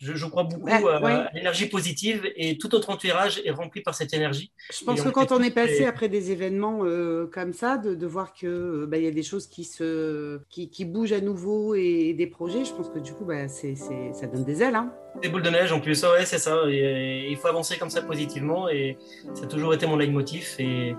je, 0.00 0.26
crois 0.26 0.44
beaucoup 0.44 0.68
à, 0.68 1.28
l'énergie 1.34 1.66
positive 1.66 2.30
et 2.36 2.56
tout 2.56 2.74
autre 2.74 2.90
entourage 2.90 3.40
est 3.44 3.50
rempli 3.50 3.82
par 3.82 3.94
cette 3.94 4.14
énergie. 4.14 4.52
Je 4.70 4.84
pense 4.84 5.02
que 5.02 5.08
quand 5.08 5.32
on 5.32 5.42
est 5.42 5.50
passé 5.50 5.84
après 5.86 6.08
des 6.08 6.30
événements 6.30 6.80
euh, 6.84 7.26
comme 7.26 7.52
ça, 7.52 7.78
de, 7.78 8.06
voir 8.06 8.32
qu'il 8.32 8.48
euh, 8.48 8.86
bah, 8.88 8.98
y 8.98 9.06
a 9.06 9.10
des 9.10 9.22
choses 9.22 9.46
qui, 9.48 9.64
se, 9.64 10.38
qui, 10.48 10.84
bougent 10.84 11.12
à 11.12 11.20
nouveau 11.20 11.74
et, 11.74 12.14
des 12.16 12.26
projets, 12.26 12.64
je 12.64 12.72
pense 12.72 12.88
que 12.88 12.98
du 12.98 13.12
coup, 13.12 13.24
bah, 13.24 13.48
ça 13.48 14.26
donne 14.26 14.44
des 14.44 14.62
ailes. 14.62 14.76
Hein. 14.76 14.92
Des 15.20 15.28
boules 15.28 15.42
de 15.42 15.50
neige 15.50 15.72
en 15.72 15.80
plus, 15.80 16.02
ouais, 16.04 16.24
c'est 16.24 16.38
ça. 16.38 16.62
Et, 16.68 17.28
il 17.30 17.36
faut 17.36 17.48
avancer 17.48 17.76
comme 17.76 17.90
ça 17.90 18.02
positivement 18.02 18.68
et 18.68 18.96
ça 19.34 19.44
a 19.44 19.46
toujours 19.46 19.74
été 19.74 19.86
mon 19.86 19.96
leitmotiv. 19.96 20.54
Et, 20.58 20.94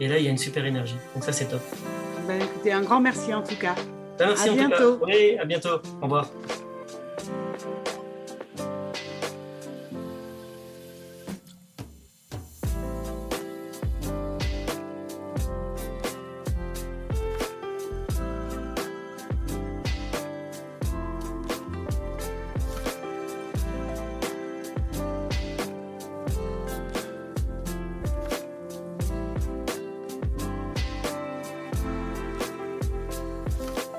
et 0.00 0.08
là, 0.08 0.18
il 0.18 0.24
y 0.24 0.28
a 0.28 0.30
une 0.30 0.38
super 0.38 0.64
énergie. 0.64 0.96
Donc 1.14 1.24
ça, 1.24 1.32
c'est 1.32 1.46
top. 1.46 1.62
Bah, 2.28 2.34
écoutez, 2.36 2.72
un 2.72 2.82
grand 2.82 3.00
merci 3.00 3.34
en 3.34 3.42
tout 3.42 3.56
cas. 3.56 3.74
Merci 4.20 4.48
à 4.48 4.52
bientôt. 4.52 4.98
Oui, 5.02 5.36
à 5.38 5.44
bientôt. 5.44 5.80
Au 6.00 6.04
revoir. 6.04 6.30